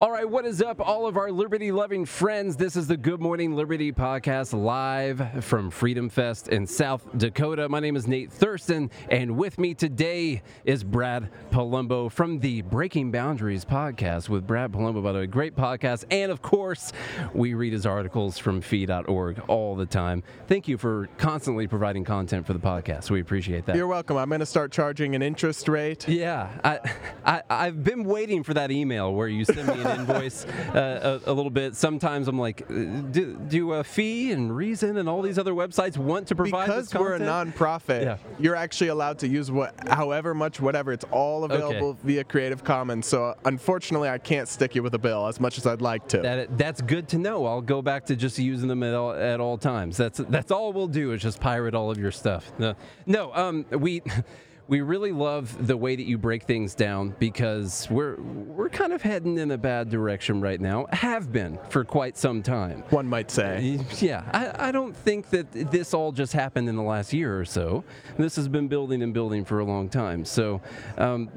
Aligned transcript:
All 0.00 0.12
right, 0.12 0.30
what 0.30 0.46
is 0.46 0.62
up, 0.62 0.80
all 0.80 1.08
of 1.08 1.16
our 1.16 1.32
liberty 1.32 1.72
loving 1.72 2.04
friends? 2.04 2.56
This 2.56 2.76
is 2.76 2.86
the 2.86 2.96
Good 2.96 3.20
Morning 3.20 3.56
Liberty 3.56 3.90
podcast 3.90 4.52
live 4.56 5.44
from 5.44 5.72
Freedom 5.72 6.08
Fest 6.08 6.46
in 6.46 6.68
South 6.68 7.04
Dakota. 7.18 7.68
My 7.68 7.80
name 7.80 7.96
is 7.96 8.06
Nate 8.06 8.30
Thurston, 8.30 8.92
and 9.10 9.36
with 9.36 9.58
me 9.58 9.74
today 9.74 10.42
is 10.64 10.84
Brad 10.84 11.28
Polumbo 11.50 12.12
from 12.12 12.38
the 12.38 12.62
Breaking 12.62 13.10
Boundaries 13.10 13.64
podcast 13.64 14.28
with 14.28 14.46
Brad 14.46 14.70
Polumbo, 14.70 15.02
by 15.02 15.10
the 15.10 15.18
way, 15.18 15.26
great 15.26 15.56
podcast. 15.56 16.04
And 16.12 16.30
of 16.30 16.42
course, 16.42 16.92
we 17.34 17.54
read 17.54 17.72
his 17.72 17.84
articles 17.84 18.38
from 18.38 18.60
fee.org 18.60 19.42
all 19.48 19.74
the 19.74 19.86
time. 19.86 20.22
Thank 20.46 20.68
you 20.68 20.78
for 20.78 21.08
constantly 21.18 21.66
providing 21.66 22.04
content 22.04 22.46
for 22.46 22.52
the 22.52 22.60
podcast. 22.60 23.10
We 23.10 23.20
appreciate 23.20 23.66
that. 23.66 23.74
You're 23.74 23.88
welcome. 23.88 24.16
I'm 24.16 24.28
going 24.28 24.38
to 24.38 24.46
start 24.46 24.70
charging 24.70 25.16
an 25.16 25.22
interest 25.22 25.66
rate. 25.66 26.06
Yeah, 26.06 26.56
I, 26.62 26.78
I, 27.24 27.42
I've 27.50 27.82
been 27.82 28.04
waiting 28.04 28.44
for 28.44 28.54
that 28.54 28.70
email 28.70 29.12
where 29.12 29.26
you 29.26 29.44
send 29.44 29.66
me 29.66 29.87
an 29.88 30.00
invoice 30.00 30.44
uh, 30.44 31.20
a, 31.24 31.30
a, 31.30 31.32
little 31.32 31.50
bit. 31.50 31.76
Sometimes 31.76 32.28
I'm 32.28 32.38
like, 32.38 32.62
uh, 32.62 32.74
do, 32.74 33.40
do 33.48 33.72
a 33.74 33.84
fee 33.84 34.32
and 34.32 34.54
reason 34.54 34.96
and 34.96 35.08
all 35.08 35.22
these 35.22 35.38
other 35.38 35.52
websites 35.52 35.96
want 35.96 36.28
to 36.28 36.34
provide 36.34 36.66
because 36.66 36.94
we're 36.94 37.14
a 37.14 37.20
nonprofit. 37.20 38.02
Yeah. 38.02 38.16
You're 38.38 38.56
actually 38.56 38.88
allowed 38.88 39.18
to 39.20 39.28
use 39.28 39.50
what, 39.50 39.74
however 39.88 40.34
much, 40.34 40.60
whatever. 40.60 40.92
It's 40.92 41.04
all 41.10 41.44
available 41.44 41.90
okay. 41.90 42.00
via 42.04 42.24
Creative 42.24 42.62
Commons. 42.62 43.06
So 43.06 43.34
unfortunately, 43.44 44.08
I 44.08 44.18
can't 44.18 44.48
stick 44.48 44.74
you 44.74 44.82
with 44.82 44.94
a 44.94 44.98
bill 44.98 45.26
as 45.26 45.40
much 45.40 45.58
as 45.58 45.66
I'd 45.66 45.82
like 45.82 46.08
to. 46.08 46.18
That, 46.18 46.58
that's 46.58 46.82
good 46.82 47.08
to 47.08 47.18
know. 47.18 47.46
I'll 47.46 47.60
go 47.60 47.82
back 47.82 48.06
to 48.06 48.16
just 48.16 48.38
using 48.38 48.68
them 48.68 48.82
at 48.82 48.94
all, 48.94 49.12
at 49.12 49.40
all 49.40 49.58
times. 49.58 49.96
That's 49.96 50.18
that's 50.18 50.50
all 50.50 50.72
we'll 50.72 50.88
do 50.88 51.12
is 51.12 51.22
just 51.22 51.40
pirate 51.40 51.74
all 51.74 51.90
of 51.90 51.98
your 51.98 52.12
stuff. 52.12 52.50
No, 52.58 52.74
no. 53.06 53.32
Um, 53.34 53.66
we 53.70 54.02
we 54.68 54.82
really 54.82 55.12
love 55.12 55.66
the 55.66 55.76
way 55.76 55.96
that 55.96 56.04
you 56.04 56.18
break 56.18 56.42
things 56.42 56.74
down 56.74 57.14
because 57.18 57.88
we're 57.90 58.20
we're 58.20 58.68
kind 58.68 58.92
of 58.92 59.00
heading 59.00 59.38
in 59.38 59.50
a 59.50 59.58
bad 59.58 59.88
direction 59.88 60.42
right 60.42 60.60
now. 60.60 60.86
Have 60.92 61.32
been 61.32 61.58
for 61.70 61.84
quite 61.84 62.18
some 62.18 62.42
time. 62.42 62.84
One 62.90 63.08
might 63.08 63.30
say. 63.30 63.80
Yeah, 63.98 64.22
I, 64.32 64.68
I 64.68 64.72
don't 64.72 64.94
think 64.94 65.30
that 65.30 65.50
this 65.52 65.94
all 65.94 66.12
just 66.12 66.32
happened 66.32 66.68
in 66.68 66.76
the 66.76 66.82
last 66.82 67.12
year 67.12 67.40
or 67.40 67.44
so. 67.44 67.82
This 68.18 68.36
has 68.36 68.46
been 68.46 68.68
building 68.68 69.02
and 69.02 69.12
building 69.12 69.44
for 69.44 69.58
a 69.58 69.64
long 69.64 69.88
time. 69.88 70.24
So. 70.24 70.60
Um, 70.96 71.30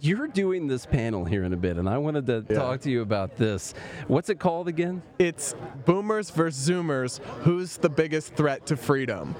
you're 0.00 0.26
doing 0.26 0.66
this 0.66 0.84
panel 0.84 1.24
here 1.24 1.44
in 1.44 1.54
a 1.54 1.56
bit, 1.56 1.78
and 1.78 1.88
I 1.88 1.96
wanted 1.96 2.26
to 2.26 2.44
yeah. 2.50 2.56
talk 2.56 2.80
to 2.82 2.90
you 2.90 3.00
about 3.00 3.36
this. 3.36 3.72
What's 4.06 4.28
it 4.28 4.38
called 4.38 4.68
again? 4.68 5.02
It's 5.18 5.54
Boomers 5.86 6.28
versus 6.28 6.68
Zoomers. 6.68 7.24
Who's 7.44 7.78
the 7.78 7.88
biggest 7.88 8.34
threat 8.34 8.66
to 8.66 8.76
freedom? 8.76 9.34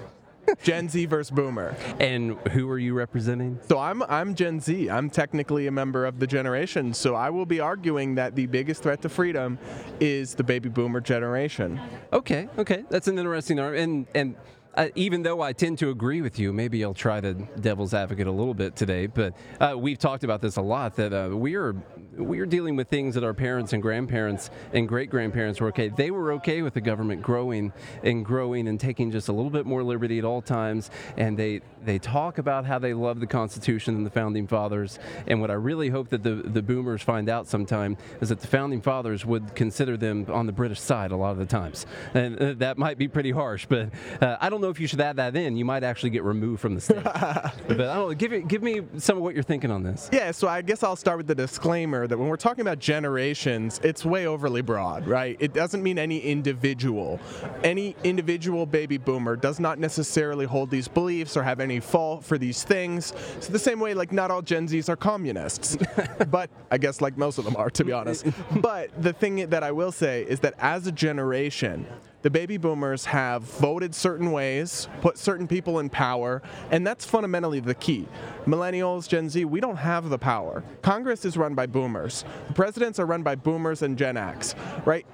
Gen 0.63 0.89
Z 0.89 1.07
versus 1.07 1.31
Boomer. 1.31 1.77
And 1.99 2.39
who 2.51 2.69
are 2.71 2.79
you 2.79 2.95
representing? 2.95 3.59
So 3.69 3.79
I'm 3.79 4.03
I'm 4.05 4.35
Gen 4.35 4.61
Z. 4.61 4.89
I'm 4.91 5.11
technically 5.11 5.67
a 5.67 5.71
member 5.71 6.07
of 6.07 6.19
the 6.19 6.27
generation. 6.27 6.95
So 6.95 7.15
I 7.15 7.31
will 7.31 7.47
be 7.47 7.61
arguing 7.61 8.15
that 8.17 8.35
the 8.35 8.47
biggest 8.47 8.83
threat 8.83 9.03
to 9.03 9.09
freedom 9.09 9.59
is 10.01 10.35
the 10.35 10.45
baby 10.45 10.69
boomer 10.69 11.01
generation. 11.01 11.81
Okay, 12.13 12.49
okay, 12.59 12.85
that's 12.91 13.09
an 13.09 13.19
interesting 13.19 13.59
argument. 13.59 14.09
And 14.15 14.35
and 14.37 14.37
uh, 14.77 14.89
even 14.95 15.23
though 15.23 15.41
I 15.41 15.53
tend 15.53 15.79
to 15.79 15.91
agree 15.91 16.21
with 16.23 16.39
you, 16.39 16.53
maybe 16.53 16.85
I'll 16.85 16.95
try 16.95 17.21
the 17.21 17.35
devil's 17.61 17.95
advocate 17.95 18.27
a 18.27 18.33
little 18.33 18.55
bit 18.55 18.77
today. 18.77 19.07
But 19.07 19.35
uh, 19.61 19.75
we've 19.77 19.99
talked 19.99 20.25
about 20.25 20.41
this 20.41 20.57
a 20.57 20.63
lot 20.63 20.97
that 20.97 21.13
uh, 21.13 21.37
we 21.37 21.55
are 21.55 21.75
we 22.17 22.39
are 22.39 22.47
dealing 22.47 22.77
with 22.77 22.89
things 22.89 23.15
that 23.17 23.25
our 23.25 23.35
parents 23.35 23.73
and 23.73 23.83
grandparents 23.83 24.51
and 24.73 24.89
great 24.89 25.11
grandparents 25.11 25.61
were 25.61 25.69
okay. 25.69 25.89
They 25.89 26.11
were 26.11 26.33
okay 26.35 26.63
with 26.63 26.75
the 26.75 26.81
government 26.81 27.23
growing 27.23 27.73
and 28.03 28.25
growing 28.25 28.69
and 28.69 28.79
taking 28.79 29.11
just 29.11 29.29
a 29.29 29.33
little 29.33 29.51
bit 29.51 29.67
more 29.67 29.83
liberty 29.83 30.19
at 30.19 30.25
all 30.25 30.43
times. 30.43 30.91
And 31.17 31.37
they 31.37 31.61
they 31.85 31.99
talk 31.99 32.39
about 32.39 32.65
how 32.65 32.79
they 32.79 32.95
love 32.95 33.21
the 33.21 33.27
Constitution 33.27 33.97
and 33.97 34.07
the 34.07 34.11
founding 34.11 34.47
fathers. 34.47 34.99
And 35.27 35.41
what 35.41 35.51
I 35.51 35.55
really 35.55 35.89
hope 35.89 36.09
that 36.11 36.23
the 36.23 36.35
the 36.35 36.63
boomers 36.63 37.03
find 37.03 37.29
out 37.29 37.47
sometime 37.47 37.97
is 38.21 38.29
that 38.29 38.41
the 38.41 38.47
founding 38.47 38.81
fathers 38.81 39.25
would 39.25 39.55
consider 39.55 39.97
them 39.97 40.27
on 40.29 40.47
the 40.47 40.53
British 40.53 40.81
side 40.81 41.13
a 41.13 41.17
lot 41.17 41.33
of 41.33 41.39
the 41.39 41.47
times. 41.47 41.87
And 42.15 42.41
uh, 42.41 42.55
that 42.59 42.79
might 42.79 42.99
be 42.99 43.09
pretty 43.09 43.31
harsh, 43.31 43.67
but 43.69 43.91
uh, 44.21 44.37
I 44.41 44.49
don't 44.49 44.64
know 44.65 44.71
if 44.71 44.81
you 44.81 44.87
should 44.87 45.01
add 45.01 45.17
that 45.17 45.37
in. 45.37 45.57
You 45.57 45.65
might 45.65 45.85
actually 45.85 46.11
get 46.11 46.25
removed 46.25 46.61
from 46.61 46.75
the 46.75 46.81
state. 46.81 47.03
but 47.05 47.13
I 47.13 47.55
don't 47.67 47.79
know. 47.79 48.15
Give, 48.15 48.33
it, 48.33 48.49
give 48.49 48.63
me 48.63 48.83
some 48.99 49.17
of 49.17 49.23
what 49.23 49.35
you're 49.35 49.43
thinking 49.43 49.71
on 49.71 49.83
this. 49.83 50.09
Yeah, 50.13 50.31
so 50.31 50.49
I 50.49 50.63
guess 50.63 50.83
I'll 50.83 50.97
start 50.97 51.19
with 51.19 51.27
the 51.27 51.35
disclaimer 51.35 52.07
that 52.07 52.19
when 52.19 52.29
we're 52.29 52.37
talking 52.37 52.63
about 52.63 52.79
generations, 52.79 53.81
it's 53.85 54.05
way 54.05 54.27
overly 54.27 54.63
broad, 54.63 55.07
right? 55.07 55.37
It 55.41 55.53
doesn't 55.53 55.83
mean 55.83 55.99
any 55.99 56.19
individual. 56.19 57.21
Any 57.63 57.97
individual 58.05 58.67
baby 58.67 58.99
boomer 58.99 59.37
does 59.37 59.61
not 59.61 59.79
necessarily 59.79 60.47
hold 60.47 60.71
these 60.71 60.89
beliefs 60.89 61.37
or 61.37 61.43
have 61.43 61.61
any 61.61 61.81
fault 61.81 62.25
for 62.25 62.39
these 62.39 62.65
things. 62.65 63.13
So 63.41 63.53
the 63.53 63.59
same 63.59 63.81
way, 63.81 63.95
like, 63.95 64.13
not 64.13 64.31
all 64.31 64.43
Gen 64.43 64.67
Zs 64.67 64.89
are 64.89 64.97
communists. 64.97 65.77
but 66.31 66.51
I 66.71 66.79
guess, 66.79 67.01
like, 67.01 67.17
most 67.17 67.39
of 67.39 67.45
them 67.45 67.57
are, 67.57 67.71
to 67.71 67.85
be 67.85 67.93
honest. 67.93 68.27
but 68.57 68.91
the 69.03 69.13
thing 69.13 69.49
that 69.49 69.63
I 69.63 69.73
will 69.73 69.93
say 69.93 70.23
is 70.23 70.41
that 70.41 70.55
as 70.59 70.87
a 70.87 70.93
generation, 70.93 71.87
the 72.25 72.31
baby 72.31 72.57
boomers 72.57 73.05
have 73.05 73.43
voted 73.43 73.95
certain 73.95 74.33
ways, 74.33 74.89
put 75.03 75.19
certain 75.19 75.47
people 75.47 75.79
in 75.79 75.91
power, 75.91 76.41
and 76.71 76.87
that's 76.87 77.05
fundamentally 77.05 77.61
the 77.61 77.75
key. 77.75 78.09
Millennials, 78.47 79.07
Gen 79.07 79.29
Z, 79.29 79.45
we 79.45 79.61
don't 79.61 79.77
have 79.77 80.09
the 80.09 80.17
power. 80.17 80.65
Congress 80.81 81.27
is 81.27 81.37
run 81.37 81.55
by 81.55 81.67
boomers. 81.67 82.25
The 82.49 82.55
presidents 82.55 82.99
are 82.99 83.05
run 83.05 83.23
by 83.23 83.35
boomers 83.35 83.83
and 83.83 83.99
Gen 83.99 84.17
X, 84.17 84.55
right? 84.87 85.07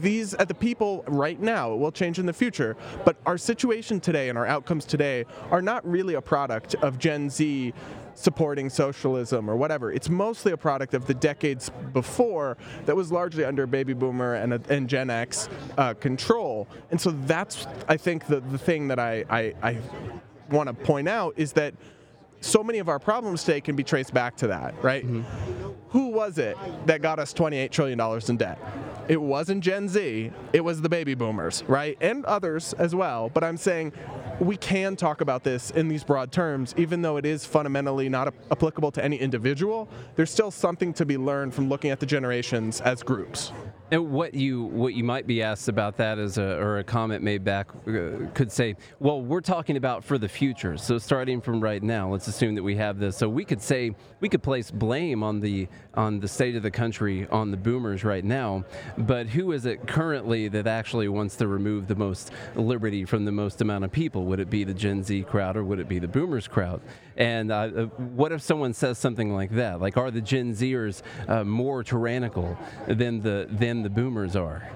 These 0.00 0.34
at 0.34 0.48
the 0.48 0.54
people 0.54 1.04
right 1.06 1.40
now 1.40 1.72
it 1.72 1.76
will 1.76 1.92
change 1.92 2.18
in 2.18 2.26
the 2.26 2.32
future 2.32 2.76
but 3.04 3.16
our 3.26 3.38
situation 3.38 4.00
today 4.00 4.28
and 4.28 4.38
our 4.38 4.46
outcomes 4.46 4.84
today 4.84 5.24
are 5.50 5.62
not 5.62 5.86
really 5.88 6.14
a 6.14 6.20
product 6.20 6.74
of 6.76 6.98
gen 6.98 7.28
z 7.30 7.72
supporting 8.18 8.68
socialism 8.68 9.48
or 9.48 9.56
whatever. 9.56 9.92
It's 9.92 10.08
mostly 10.08 10.50
a 10.50 10.56
product 10.56 10.92
of 10.92 11.06
the 11.06 11.14
decades 11.14 11.70
before 11.92 12.58
that 12.84 12.96
was 12.96 13.12
largely 13.12 13.44
under 13.44 13.66
baby 13.66 13.92
boomer 13.92 14.34
and, 14.34 14.52
and 14.68 14.88
Gen 14.88 15.08
X 15.08 15.48
uh, 15.76 15.94
control. 15.94 16.66
And 16.90 17.00
so 17.00 17.12
that's, 17.12 17.66
I 17.88 17.96
think, 17.96 18.26
the, 18.26 18.40
the 18.40 18.58
thing 18.58 18.88
that 18.88 18.98
I, 18.98 19.24
I, 19.30 19.54
I 19.62 19.78
want 20.50 20.66
to 20.66 20.74
point 20.74 21.08
out 21.08 21.34
is 21.36 21.52
that 21.52 21.74
so 22.40 22.62
many 22.62 22.78
of 22.78 22.88
our 22.88 22.98
problems 22.98 23.44
today 23.44 23.60
can 23.60 23.76
be 23.76 23.84
traced 23.84 24.12
back 24.12 24.36
to 24.36 24.48
that, 24.48 24.74
right? 24.82 25.06
Mm-hmm. 25.06 25.70
Who 25.90 26.08
was 26.08 26.38
it 26.38 26.56
that 26.86 27.02
got 27.02 27.18
us 27.18 27.32
$28 27.32 27.70
trillion 27.70 28.00
in 28.28 28.36
debt? 28.36 28.58
It 29.08 29.20
wasn't 29.20 29.64
Gen 29.64 29.88
Z, 29.88 30.30
it 30.52 30.60
was 30.60 30.82
the 30.82 30.88
baby 30.88 31.14
boomers, 31.14 31.64
right? 31.66 31.96
And 32.00 32.26
others 32.26 32.74
as 32.74 32.94
well. 32.94 33.30
But 33.30 33.42
I'm 33.42 33.56
saying 33.56 33.94
we 34.38 34.56
can 34.56 34.96
talk 34.96 35.22
about 35.22 35.42
this 35.44 35.70
in 35.70 35.88
these 35.88 36.04
broad 36.04 36.30
terms, 36.30 36.74
even 36.76 37.00
though 37.00 37.16
it 37.16 37.24
is 37.24 37.44
fundamentally 37.46 38.10
not 38.10 38.34
applicable 38.50 38.92
to 38.92 39.04
any 39.04 39.16
individual. 39.16 39.88
There's 40.14 40.30
still 40.30 40.50
something 40.50 40.92
to 40.94 41.06
be 41.06 41.16
learned 41.16 41.54
from 41.54 41.68
looking 41.68 41.90
at 41.90 42.00
the 42.00 42.06
generations 42.06 42.82
as 42.82 43.02
groups. 43.02 43.52
And 43.90 44.10
what 44.10 44.34
you 44.34 44.64
what 44.64 44.92
you 44.92 45.02
might 45.02 45.26
be 45.26 45.42
asked 45.42 45.68
about 45.68 45.96
that 45.96 46.18
is 46.18 46.36
a, 46.36 46.42
or 46.42 46.78
a 46.78 46.84
comment 46.84 47.24
made 47.24 47.42
back 47.42 47.70
uh, 47.86 48.28
could 48.34 48.52
say, 48.52 48.76
well, 49.00 49.22
we're 49.22 49.40
talking 49.40 49.78
about 49.78 50.04
for 50.04 50.18
the 50.18 50.28
future. 50.28 50.76
So 50.76 50.98
starting 50.98 51.40
from 51.40 51.58
right 51.58 51.82
now, 51.82 52.10
let's 52.12 52.26
assume 52.28 52.54
that 52.56 52.62
we 52.62 52.76
have 52.76 52.98
this. 52.98 53.16
So 53.16 53.30
we 53.30 53.46
could 53.46 53.62
say 53.62 53.94
we 54.20 54.28
could 54.28 54.42
place 54.42 54.70
blame 54.70 55.22
on 55.22 55.40
the 55.40 55.68
on 55.94 56.20
the 56.20 56.28
state 56.28 56.54
of 56.54 56.62
the 56.62 56.70
country 56.70 57.26
on 57.30 57.50
the 57.50 57.56
boomers 57.56 58.04
right 58.04 58.24
now, 58.24 58.64
but 59.06 59.28
who 59.28 59.52
is 59.52 59.64
it 59.64 59.86
currently 59.86 60.48
that 60.48 60.66
actually 60.66 61.08
wants 61.08 61.36
to 61.36 61.46
remove 61.46 61.88
the 61.88 61.94
most 61.94 62.30
liberty 62.54 63.04
from 63.04 63.24
the 63.24 63.32
most 63.32 63.60
amount 63.60 63.84
of 63.84 63.92
people? 63.92 64.26
Would 64.26 64.40
it 64.40 64.50
be 64.50 64.64
the 64.64 64.74
Gen 64.74 65.02
Z 65.02 65.22
crowd 65.24 65.56
or 65.56 65.64
would 65.64 65.78
it 65.78 65.88
be 65.88 65.98
the 65.98 66.08
boomers 66.08 66.48
crowd? 66.48 66.80
And 67.16 67.50
uh, 67.50 67.54
uh 67.56 67.84
what 67.96 68.32
if 68.32 68.42
someone 68.42 68.74
says 68.74 68.98
something 68.98 69.32
like 69.32 69.50
that? 69.52 69.80
Like, 69.80 69.96
are 69.96 70.10
the 70.10 70.20
Gen 70.20 70.52
Zers 70.52 71.02
uh, 71.26 71.44
more 71.44 71.82
tyrannical 71.82 72.56
than 72.86 73.20
the 73.20 73.48
than 73.50 73.68
than 73.68 73.82
the 73.82 73.90
boomers 73.90 74.34
are. 74.34 74.68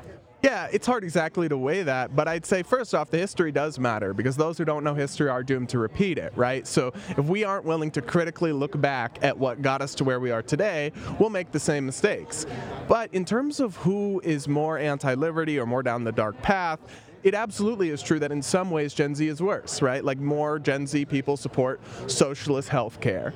Yeah, 0.43 0.67
it's 0.73 0.89
hard 0.89 1.05
exactly 1.05 1.49
to 1.49 1.57
weigh 1.57 1.85
that, 1.85 2.17
but 2.17 2.27
I'd 2.27 2.45
say 2.45 2.65
first 2.65 2.97
off, 2.97 3.11
the 3.11 3.19
history 3.19 3.53
does 3.53 3.79
matter 3.79 4.13
because 4.13 4.37
those 4.37 4.59
who 4.59 4.65
don't 4.65 4.83
know 4.83 4.95
history 4.95 5.29
are 5.29 5.45
doomed 5.45 5.69
to 5.69 5.79
repeat 5.79 6.19
it, 6.19 6.33
right? 6.35 6.67
So 6.67 6.93
if 7.11 7.25
we 7.27 7.45
aren't 7.45 7.65
willing 7.65 7.93
to 7.93 8.03
critically 8.03 8.51
look 8.51 8.81
back 8.81 9.21
at 9.23 9.39
what 9.39 9.63
got 9.63 9.83
us 9.83 9.95
to 9.97 10.05
where 10.05 10.19
we 10.19 10.33
are 10.33 10.43
today, 10.43 10.91
we'll 11.21 11.31
make 11.31 11.53
the 11.53 11.61
same 11.61 11.87
mistakes. 11.87 12.45
But 12.89 13.15
in 13.15 13.25
terms 13.25 13.61
of 13.61 13.77
who 13.77 14.21
is 14.25 14.49
more 14.49 14.79
anti 14.79 15.15
liberty 15.15 15.61
or 15.61 15.67
more 15.67 15.85
down 15.85 16.03
the 16.03 16.11
dark 16.11 16.43
path, 16.43 16.81
it 17.23 17.35
absolutely 17.35 17.91
is 17.91 18.03
true 18.03 18.19
that 18.19 18.33
in 18.33 18.43
some 18.43 18.71
ways 18.73 18.95
Gen 18.95 19.15
Z 19.15 19.27
is 19.27 19.41
worse, 19.41 19.81
right? 19.81 20.05
Like 20.05 20.19
more 20.19 20.59
Gen 20.59 20.89
Z 20.89 21.05
people 21.05 21.37
support 21.37 21.81
socialist 22.09 22.69
healthcare. 22.69 23.33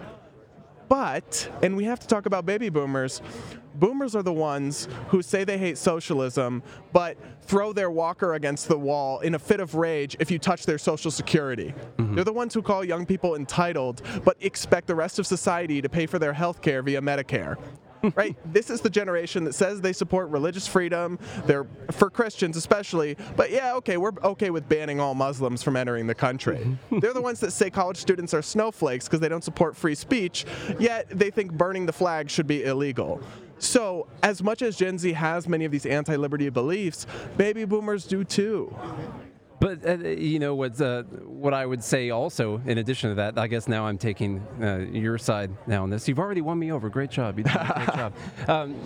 But, 0.89 1.49
and 1.63 1.77
we 1.77 1.85
have 1.85 2.01
to 2.01 2.07
talk 2.07 2.27
about 2.27 2.47
baby 2.47 2.69
boomers, 2.69 3.21
boomers 3.79 4.15
are 4.15 4.23
the 4.23 4.33
ones 4.33 4.89
who 5.09 5.23
say 5.23 5.45
they 5.45 5.59
hate 5.59 5.79
socialism, 5.79 6.63
but 6.93 7.17
throw 7.43 7.73
their 7.73 7.91
walker 7.91 8.35
against 8.35 8.69
the 8.69 8.79
wall 8.79 9.21
in 9.21 9.35
a 9.35 9.39
fit 9.39 9.61
of 9.61 9.75
rage 9.75 10.17
if 10.19 10.31
you 10.31 10.39
touch 10.39 10.67
their 10.67 10.79
social 10.79 11.11
security. 11.11 11.75
Mm-hmm. 11.99 12.15
They're 12.15 12.25
the 12.25 12.33
ones 12.33 12.55
who 12.55 12.63
call 12.63 12.85
young 12.85 13.07
people 13.07 13.37
entitled, 13.37 14.03
but 14.25 14.37
expect 14.41 14.87
the 14.87 14.95
rest 14.95 15.19
of 15.19 15.27
society 15.27 15.81
to 15.81 15.89
pay 15.89 16.07
for 16.07 16.19
their 16.19 16.33
health 16.33 16.61
care 16.61 16.83
via 16.83 17.01
Medicare. 17.01 17.57
right? 18.15 18.37
This 18.53 18.71
is 18.71 18.81
the 18.81 18.91
generation 18.91 19.45
that 19.45 19.55
says 19.55 19.81
they 19.81 19.93
support 19.93 20.29
religious 20.31 20.67
freedom. 20.67 21.19
They're 21.47 21.67
for 21.91 22.11
Christians 22.11 22.57
especially, 22.57 23.17
but 23.37 23.51
yeah, 23.51 23.75
okay, 23.77 23.97
we're 23.97 24.13
okay 24.23 24.51
with 24.51 24.69
banning 24.69 25.01
all 25.01 25.15
Muslims 25.15 25.63
from 25.63 25.77
entering 25.77 26.07
the 26.07 26.15
country. 26.15 26.77
They're 27.01 27.15
the 27.15 27.23
ones 27.23 27.41
that 27.41 27.53
say 27.53 27.71
college 27.71 27.97
students 27.97 28.35
are 28.35 28.43
snowflakes 28.43 29.07
because 29.07 29.21
they 29.21 29.29
don't 29.29 29.45
support 29.45 29.77
free 29.77 29.95
speech, 29.95 30.45
yet 30.79 31.09
they 31.11 31.31
think 31.31 31.53
burning 31.53 31.87
the 31.87 31.93
flag 31.93 32.31
should 32.31 32.47
be 32.47 32.65
illegal. 32.65 33.21
So, 33.59 34.07
as 34.23 34.43
much 34.43 34.61
as 34.63 34.77
Gen 34.77 34.99
Z 34.99 35.13
has 35.15 35.49
many 35.49 35.65
of 35.65 35.73
these 35.73 35.87
anti 35.87 36.17
liberty 36.17 36.49
beliefs, 36.51 37.07
baby 37.37 37.65
boomers 37.65 38.07
do 38.07 38.23
too. 38.23 38.75
But 39.59 39.87
uh, 39.87 39.97
you 40.09 40.39
know 40.39 40.55
what? 40.55 40.79
Uh, 40.81 41.03
what 41.25 41.55
I 41.55 41.65
would 41.65 41.83
say 41.83 42.11
also, 42.11 42.61
in 42.67 42.79
addition 42.79 43.11
to 43.11 43.17
that, 43.17 43.39
I 43.39 43.47
guess 43.47 43.69
now 43.69 43.87
I'm 43.87 43.97
taking 43.97 44.47
uh, 44.61 44.79
your 44.79 45.17
side 45.17 45.51
now 45.67 45.83
on 45.83 45.91
this. 45.91 46.09
You've 46.09 46.19
already 46.19 46.43
won 46.43 46.59
me 46.59 46.73
over. 46.73 46.91
Great 46.91 47.11
job. 47.11 47.39
You 47.39 47.45
did 47.45 47.55
a 47.55 47.73
great 47.75 47.97
job. 47.97 48.13
Um, 48.49 48.77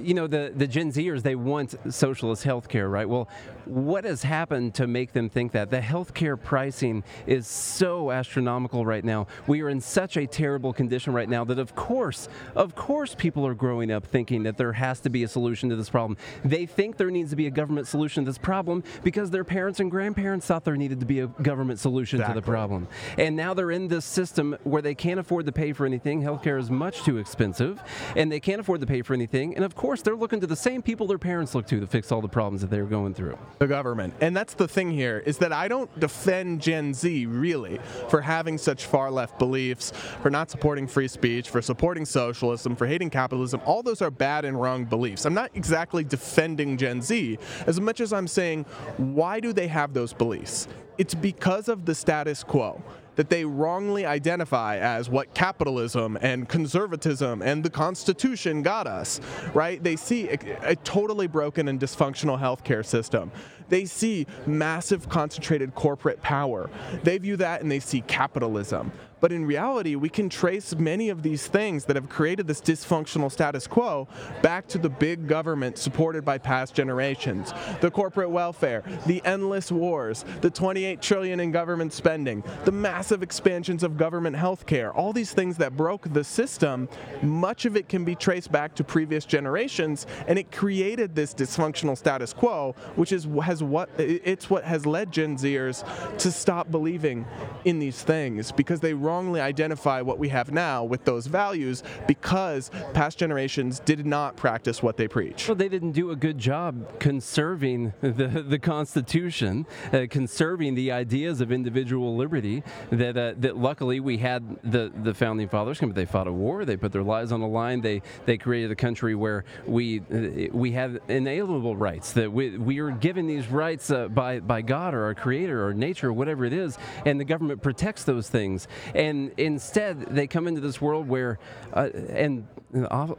you 0.00 0.14
know 0.14 0.26
the 0.26 0.52
the 0.54 0.66
Gen 0.66 0.92
Zers 0.92 1.22
they 1.22 1.34
want 1.34 1.74
socialist 1.92 2.44
healthcare, 2.44 2.90
right? 2.90 3.08
Well, 3.08 3.28
what 3.64 4.04
has 4.04 4.22
happened 4.22 4.74
to 4.74 4.86
make 4.86 5.12
them 5.12 5.28
think 5.28 5.52
that 5.52 5.70
the 5.70 5.80
healthcare 5.80 6.40
pricing 6.40 7.02
is 7.26 7.46
so 7.46 8.10
astronomical 8.10 8.86
right 8.86 9.04
now? 9.04 9.26
We 9.46 9.62
are 9.62 9.68
in 9.68 9.80
such 9.80 10.16
a 10.16 10.26
terrible 10.26 10.72
condition 10.72 11.12
right 11.12 11.28
now 11.28 11.44
that 11.44 11.58
of 11.58 11.74
course, 11.74 12.28
of 12.54 12.74
course, 12.74 13.14
people 13.14 13.46
are 13.46 13.54
growing 13.54 13.90
up 13.90 14.06
thinking 14.06 14.44
that 14.44 14.56
there 14.56 14.74
has 14.74 15.00
to 15.00 15.10
be 15.10 15.24
a 15.24 15.28
solution 15.28 15.68
to 15.70 15.76
this 15.76 15.90
problem. 15.90 16.16
They 16.44 16.66
think 16.66 16.96
there 16.96 17.10
needs 17.10 17.30
to 17.30 17.36
be 17.36 17.46
a 17.46 17.50
government 17.50 17.88
solution 17.88 18.24
to 18.24 18.30
this 18.30 18.38
problem 18.38 18.84
because 19.02 19.30
their 19.30 19.44
parents 19.44 19.80
and 19.80 19.90
grandparents 19.90 20.17
parents 20.18 20.46
thought 20.46 20.64
there 20.64 20.76
needed 20.76 20.98
to 20.98 21.06
be 21.06 21.20
a 21.20 21.28
government 21.28 21.78
solution 21.78 22.18
exactly. 22.18 22.40
to 22.40 22.44
the 22.44 22.50
problem. 22.50 22.88
And 23.16 23.36
now 23.36 23.54
they're 23.54 23.70
in 23.70 23.86
this 23.86 24.04
system 24.04 24.56
where 24.64 24.82
they 24.82 24.94
can't 24.94 25.20
afford 25.20 25.46
to 25.46 25.52
pay 25.52 25.72
for 25.72 25.86
anything. 25.86 26.22
Healthcare 26.22 26.58
is 26.58 26.72
much 26.72 27.04
too 27.04 27.18
expensive, 27.18 27.80
and 28.16 28.30
they 28.30 28.40
can't 28.40 28.60
afford 28.60 28.80
to 28.80 28.86
pay 28.86 29.02
for 29.02 29.14
anything. 29.14 29.54
And 29.54 29.64
of 29.64 29.76
course, 29.76 30.02
they're 30.02 30.16
looking 30.16 30.40
to 30.40 30.46
the 30.48 30.56
same 30.56 30.82
people 30.82 31.06
their 31.06 31.18
parents 31.18 31.54
look 31.54 31.66
to 31.68 31.78
to 31.78 31.86
fix 31.86 32.10
all 32.10 32.20
the 32.20 32.28
problems 32.28 32.62
that 32.62 32.70
they're 32.70 32.84
going 32.84 33.14
through. 33.14 33.38
The 33.60 33.68
government. 33.68 34.12
And 34.20 34.36
that's 34.36 34.54
the 34.54 34.66
thing 34.66 34.90
here 34.90 35.22
is 35.24 35.38
that 35.38 35.52
I 35.52 35.68
don't 35.68 35.88
defend 36.00 36.62
Gen 36.62 36.94
Z 36.94 37.26
really 37.26 37.78
for 38.08 38.20
having 38.20 38.58
such 38.58 38.86
far 38.86 39.12
left 39.12 39.38
beliefs, 39.38 39.92
for 40.20 40.30
not 40.30 40.50
supporting 40.50 40.88
free 40.88 41.06
speech, 41.06 41.48
for 41.48 41.62
supporting 41.62 42.04
socialism, 42.04 42.74
for 42.74 42.88
hating 42.88 43.10
capitalism. 43.10 43.60
All 43.64 43.84
those 43.84 44.02
are 44.02 44.10
bad 44.10 44.44
and 44.44 44.60
wrong 44.60 44.84
beliefs. 44.84 45.24
I'm 45.24 45.34
not 45.34 45.52
exactly 45.54 46.02
defending 46.02 46.76
Gen 46.76 47.02
Z 47.02 47.38
as 47.68 47.80
much 47.80 48.00
as 48.00 48.12
I'm 48.12 48.26
saying, 48.26 48.64
why 48.96 49.38
do 49.38 49.52
they 49.52 49.68
have 49.68 49.94
those 49.94 50.07
those 50.08 50.18
beliefs. 50.18 50.68
It's 50.96 51.14
because 51.14 51.68
of 51.68 51.84
the 51.84 51.94
status 51.94 52.42
quo 52.42 52.82
that 53.16 53.30
they 53.30 53.44
wrongly 53.44 54.06
identify 54.06 54.76
as 54.78 55.10
what 55.10 55.34
capitalism 55.34 56.16
and 56.20 56.48
conservatism 56.48 57.42
and 57.42 57.64
the 57.64 57.70
Constitution 57.70 58.62
got 58.62 58.86
us, 58.86 59.20
right? 59.54 59.82
They 59.82 59.96
see 59.96 60.28
a, 60.28 60.38
a 60.62 60.76
totally 60.76 61.26
broken 61.26 61.66
and 61.68 61.80
dysfunctional 61.80 62.38
healthcare 62.38 62.84
system. 62.84 63.32
They 63.68 63.84
see 63.84 64.26
massive 64.46 65.08
concentrated 65.08 65.74
corporate 65.74 66.22
power. 66.22 66.70
They 67.02 67.18
view 67.18 67.36
that 67.36 67.62
and 67.62 67.70
they 67.70 67.80
see 67.80 68.02
capitalism. 68.02 68.92
But 69.20 69.32
in 69.32 69.44
reality, 69.46 69.96
we 69.96 70.08
can 70.08 70.28
trace 70.28 70.74
many 70.76 71.08
of 71.08 71.22
these 71.22 71.46
things 71.46 71.84
that 71.86 71.96
have 71.96 72.08
created 72.08 72.46
this 72.46 72.60
dysfunctional 72.60 73.30
status 73.30 73.66
quo 73.66 74.06
back 74.42 74.68
to 74.68 74.78
the 74.78 74.88
big 74.88 75.26
government 75.26 75.78
supported 75.78 76.24
by 76.24 76.38
past 76.38 76.74
generations. 76.74 77.52
The 77.80 77.90
corporate 77.90 78.30
welfare, 78.30 78.84
the 79.06 79.20
endless 79.24 79.72
wars, 79.72 80.24
the 80.40 80.50
28 80.50 81.02
trillion 81.02 81.40
in 81.40 81.50
government 81.50 81.92
spending, 81.92 82.44
the 82.64 82.72
massive 82.72 83.22
expansions 83.22 83.82
of 83.82 83.96
government 83.96 84.36
health 84.36 84.66
care, 84.66 84.92
all 84.92 85.12
these 85.12 85.32
things 85.32 85.56
that 85.58 85.76
broke 85.76 86.12
the 86.12 86.24
system, 86.24 86.88
much 87.22 87.64
of 87.64 87.76
it 87.76 87.88
can 87.88 88.04
be 88.04 88.14
traced 88.14 88.52
back 88.52 88.74
to 88.76 88.84
previous 88.84 89.24
generations 89.24 90.06
and 90.26 90.38
it 90.38 90.52
created 90.52 91.14
this 91.14 91.34
dysfunctional 91.34 91.96
status 91.96 92.32
quo, 92.32 92.74
which 92.94 93.12
is 93.12 93.26
has 93.42 93.57
what 93.62 93.88
it's 93.98 94.50
what 94.50 94.64
has 94.64 94.86
led 94.86 95.12
Gen 95.12 95.36
Zers 95.36 95.84
to 96.18 96.30
stop 96.30 96.70
believing 96.70 97.26
in 97.64 97.78
these 97.78 98.02
things 98.02 98.52
because 98.52 98.80
they 98.80 98.94
wrongly 98.94 99.40
identify 99.40 100.00
what 100.00 100.18
we 100.18 100.28
have 100.28 100.52
now 100.52 100.84
with 100.84 101.04
those 101.04 101.26
values 101.26 101.82
because 102.06 102.70
past 102.94 103.18
generations 103.18 103.80
did 103.80 104.06
not 104.06 104.36
practice 104.36 104.82
what 104.82 104.96
they 104.96 105.08
preach. 105.08 105.48
Well, 105.48 105.54
they 105.54 105.68
didn't 105.68 105.92
do 105.92 106.10
a 106.10 106.16
good 106.16 106.38
job 106.38 106.98
conserving 106.98 107.92
the, 108.00 108.44
the 108.46 108.58
Constitution, 108.58 109.66
uh, 109.92 110.06
conserving 110.08 110.74
the 110.74 110.92
ideas 110.92 111.40
of 111.40 111.52
individual 111.52 112.16
liberty 112.16 112.62
that 112.90 113.16
uh, 113.16 113.34
that 113.38 113.56
luckily 113.56 114.00
we 114.00 114.18
had 114.18 114.58
the, 114.62 114.92
the 115.02 115.14
founding 115.14 115.48
fathers 115.48 115.78
come. 115.78 115.92
They 115.92 116.04
fought 116.04 116.26
a 116.26 116.32
war, 116.32 116.64
they 116.64 116.76
put 116.76 116.92
their 116.92 117.02
lives 117.02 117.32
on 117.32 117.40
the 117.40 117.48
line, 117.48 117.80
they 117.80 118.02
they 118.26 118.38
created 118.38 118.70
a 118.70 118.76
country 118.76 119.14
where 119.14 119.44
we 119.66 120.00
uh, 120.00 120.48
we 120.52 120.72
have 120.72 120.98
inalienable 121.08 121.76
rights 121.76 122.12
that 122.12 122.32
we, 122.32 122.56
we 122.58 122.78
are 122.78 122.90
given 122.90 123.26
these 123.26 123.47
rights 123.52 123.90
uh, 123.90 124.08
by 124.08 124.40
by 124.40 124.62
God 124.62 124.94
or 124.94 125.04
our 125.04 125.14
creator 125.14 125.66
or 125.66 125.74
nature 125.74 126.08
or 126.08 126.12
whatever 126.12 126.44
it 126.44 126.52
is 126.52 126.78
and 127.04 127.20
the 127.20 127.24
government 127.24 127.62
protects 127.62 128.04
those 128.04 128.28
things 128.28 128.68
and 128.94 129.32
instead 129.36 130.00
they 130.00 130.26
come 130.26 130.46
into 130.46 130.60
this 130.60 130.80
world 130.80 131.08
where, 131.08 131.38
uh, 131.72 131.88
and 132.10 132.46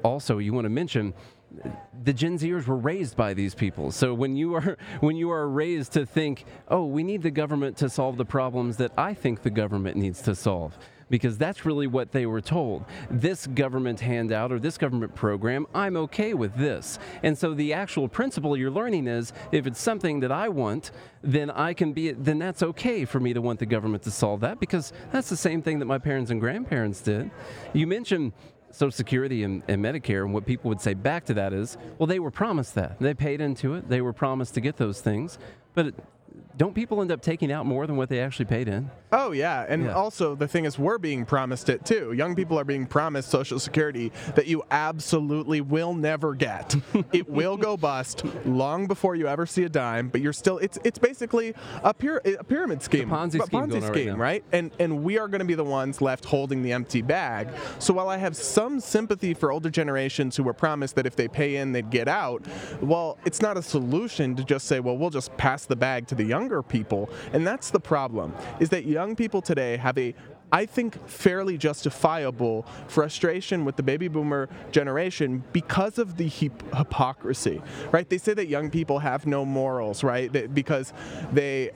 also 0.04 0.38
you 0.38 0.54
want 0.54 0.66
to 0.66 0.70
mention, 0.70 1.14
the 2.04 2.14
Gen 2.14 2.38
Zers 2.38 2.68
were 2.68 2.78
raised 2.78 3.16
by 3.16 3.34
these 3.34 3.56
people. 3.56 3.92
So 3.92 4.14
when 4.14 4.36
you 4.36 4.56
are 4.56 4.78
when 5.00 5.16
you 5.16 5.32
are 5.32 5.48
raised 5.48 5.94
to 5.94 6.06
think, 6.06 6.46
oh, 6.68 6.86
we 6.86 7.04
need 7.04 7.24
the 7.24 7.32
government 7.32 7.78
to 7.78 7.90
solve 7.90 8.18
the 8.18 8.26
problems 8.26 8.78
that 8.78 8.92
I 8.98 9.14
think 9.14 9.42
the 9.42 9.50
government 9.50 9.98
needs 9.98 10.22
to 10.24 10.36
solve 10.36 10.78
because 11.10 11.38
that's 11.38 11.66
really 11.66 11.88
what 11.88 12.12
they 12.12 12.26
were 12.26 12.42
told. 12.42 12.86
This 13.10 13.48
government 13.48 14.00
handout 14.00 14.52
or 14.52 14.60
this 14.60 14.78
government 14.78 15.16
program, 15.16 15.66
I'm 15.74 15.98
okay 15.98 16.34
with 16.34 16.56
this. 16.56 17.00
And 17.24 17.38
so 17.38 17.54
the 17.54 17.74
actual 17.74 18.08
principle 18.08 18.56
you're 18.56 18.72
learning 18.72 19.08
is 19.08 19.34
if 19.52 19.68
it's 19.68 19.82
something 19.82 20.20
that 20.22 20.32
I 20.32 20.50
want, 20.50 20.92
then 21.22 21.50
I 21.50 21.74
can 21.74 21.94
be, 21.94 22.12
then 22.12 22.40
that's 22.40 22.64
okay 22.64 23.06
for 23.06 23.20
me 23.20 23.34
to 23.34 23.42
want 23.42 23.60
the 23.60 23.66
government 23.66 24.04
to 24.04 24.12
solve 24.12 24.42
that 24.42 24.60
because 24.60 24.94
that's 25.12 25.30
the 25.30 25.38
same 25.38 25.62
thing 25.62 25.80
that 25.80 25.86
my 25.86 25.98
parents 25.98 26.32
and 26.32 26.40
grandparents 26.40 27.02
did. 27.02 27.32
You 27.74 27.88
mentioned 27.88 28.34
Social 28.72 28.92
Security 28.92 29.44
and, 29.44 29.64
and, 29.68 29.84
Medicare, 29.84 30.24
and 30.24 30.34
what 30.34 30.46
people 30.46 30.70
would 30.70 30.82
say 30.82 30.94
back 30.94 31.26
to 31.26 31.34
that 31.34 31.54
is, 31.54 31.78
well, 31.98 32.08
they 32.08 32.20
were 32.20 32.32
promised 32.32 32.76
that. 32.76 33.00
They 33.00 33.14
paid 33.14 33.42
into 33.42 33.74
it. 33.74 33.90
They 33.90 34.02
were 34.02 34.14
promised 34.14 34.54
to 34.56 34.62
get 34.62 34.78
those 34.78 35.02
things. 35.02 35.40
But 35.74 35.94
don't 36.58 36.74
people 36.74 37.02
end 37.02 37.12
up 37.12 37.22
taking 37.22 37.52
out 37.52 37.66
more 37.66 37.88
than 37.88 37.98
what 37.98 38.10
they 38.10 38.20
actually 38.20 38.46
paid 38.46 38.68
in? 38.68 38.90
Oh 39.12 39.32
yeah, 39.32 39.66
and 39.68 39.86
yeah. 39.86 39.94
also 39.94 40.36
the 40.36 40.48
thing 40.48 40.66
is 40.66 40.78
we're 40.78 40.98
being 40.98 41.26
promised 41.26 41.70
it 41.70 41.86
too. 41.86 42.14
Young 42.14 42.36
people 42.36 42.60
are 42.60 42.64
being 42.64 42.86
promised 42.86 43.30
Social 43.30 43.60
Security 43.60 44.12
that 44.36 44.48
you 44.48 44.64
absolutely 44.70 45.62
will 45.62 45.94
never 45.94 46.36
get. 46.36 46.76
it 47.14 47.28
will 47.30 47.58
go 47.58 47.76
bust 47.76 48.24
long 48.46 48.88
before 48.88 49.16
you 49.16 49.28
ever 49.28 49.46
see 49.46 49.64
a 49.64 49.70
dime, 49.70 50.10
but 50.10 50.22
you're 50.22 50.34
still 50.34 50.58
it's 50.60 50.78
it's 50.84 51.00
basically 51.00 51.56
a, 51.84 51.94
pyra- 51.94 52.40
a 52.40 52.44
pyramid 52.44 52.84
scheme, 52.84 53.12
a 53.12 53.16
Ponzi 53.16 53.44
scheme, 53.44 53.62
Ponzi 53.62 53.88
scheme 53.88 54.10
right, 54.10 54.18
right? 54.18 54.44
And 54.52 54.72
and 54.80 55.04
we 55.04 55.18
are 55.18 55.28
going 55.28 55.40
to 55.40 55.46
be 55.46 55.56
the 55.56 55.64
ones 55.64 56.02
left 56.02 56.26
holding 56.26 56.62
the 56.62 56.72
empty 56.72 57.02
bag. 57.02 57.50
So 57.80 57.94
while 57.94 58.10
I 58.10 58.18
have 58.18 58.36
some 58.36 58.80
sympathy 58.80 59.34
for 59.34 59.52
older 59.52 59.70
generations 59.70 60.36
who 60.36 60.44
were 60.44 60.54
promised 60.54 60.96
that 60.96 61.06
if 61.06 61.16
they 61.16 61.28
pay 61.28 61.58
in 61.58 61.72
they'd 61.72 61.90
get 61.90 62.08
out, 62.08 62.46
well, 62.82 63.18
it's 63.26 63.42
not 63.42 63.58
a 63.58 63.62
solution 63.62 64.36
to 64.36 64.44
just 64.44 64.68
say, 64.68 64.80
well, 64.80 64.98
we'll 64.98 65.10
just 65.10 65.36
pass 65.38 65.66
the 65.66 65.76
bag 65.76 66.08
to 66.08 66.16
the 66.16 66.29
younger 66.30 66.62
people. 66.62 67.10
And 67.34 67.42
that's 67.46 67.70
the 67.72 67.80
problem, 67.80 68.34
is 68.60 68.70
that 68.70 68.86
young 68.86 69.16
people 69.16 69.42
today 69.42 69.78
have 69.78 69.98
a 69.98 70.14
I 70.52 70.66
think 70.66 71.08
fairly 71.08 71.60
justifiable 71.60 72.66
frustration 72.88 73.66
with 73.66 73.76
the 73.76 73.84
baby 73.84 74.08
boomer 74.08 74.50
generation 74.72 75.44
because 75.54 76.00
of 76.00 76.18
the 76.18 76.28
hypocrisy, 76.28 77.62
right? 77.92 78.10
They 78.10 78.18
say 78.18 78.34
that 78.34 78.48
young 78.48 78.72
people 78.72 78.98
have 78.98 79.28
no 79.28 79.46
morals, 79.46 80.04
right? 80.04 80.34
That 80.34 80.56
because 80.56 80.92
they 81.32 81.70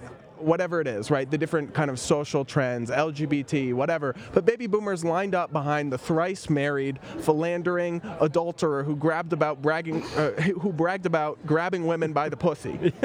whatever 0.43 0.81
it 0.81 0.87
is, 0.87 1.09
right? 1.09 1.29
The 1.29 1.37
different 1.37 1.73
kind 1.73 1.89
of 1.89 1.99
social 1.99 2.45
trends, 2.45 2.89
LGBT, 2.89 3.73
whatever. 3.73 4.15
But 4.33 4.45
baby 4.45 4.67
boomers 4.67 5.03
lined 5.03 5.35
up 5.35 5.51
behind 5.51 5.91
the 5.91 5.97
thrice 5.97 6.49
married, 6.49 6.99
philandering 7.19 8.01
adulterer 8.19 8.83
who 8.83 8.95
grabbed 8.95 9.33
about 9.33 9.61
bragging, 9.61 10.03
uh, 10.15 10.31
who 10.61 10.71
bragged 10.71 11.05
about 11.05 11.45
grabbing 11.45 11.85
women 11.87 12.13
by 12.13 12.29
the 12.29 12.37
pussy. 12.37 12.93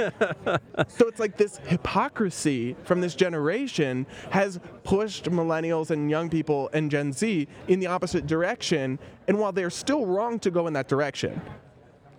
so 0.88 1.08
it's 1.08 1.20
like 1.20 1.36
this 1.36 1.58
hypocrisy 1.66 2.76
from 2.84 3.00
this 3.00 3.14
generation 3.14 4.06
has 4.30 4.60
pushed 4.84 5.24
millennials 5.24 5.90
and 5.90 6.10
young 6.10 6.30
people 6.30 6.70
and 6.72 6.90
Gen 6.90 7.12
Z 7.12 7.48
in 7.68 7.80
the 7.80 7.86
opposite 7.86 8.26
direction. 8.26 8.98
And 9.26 9.38
while 9.38 9.52
they're 9.52 9.70
still 9.70 10.06
wrong 10.06 10.38
to 10.40 10.50
go 10.50 10.66
in 10.66 10.72
that 10.72 10.88
direction, 10.88 11.40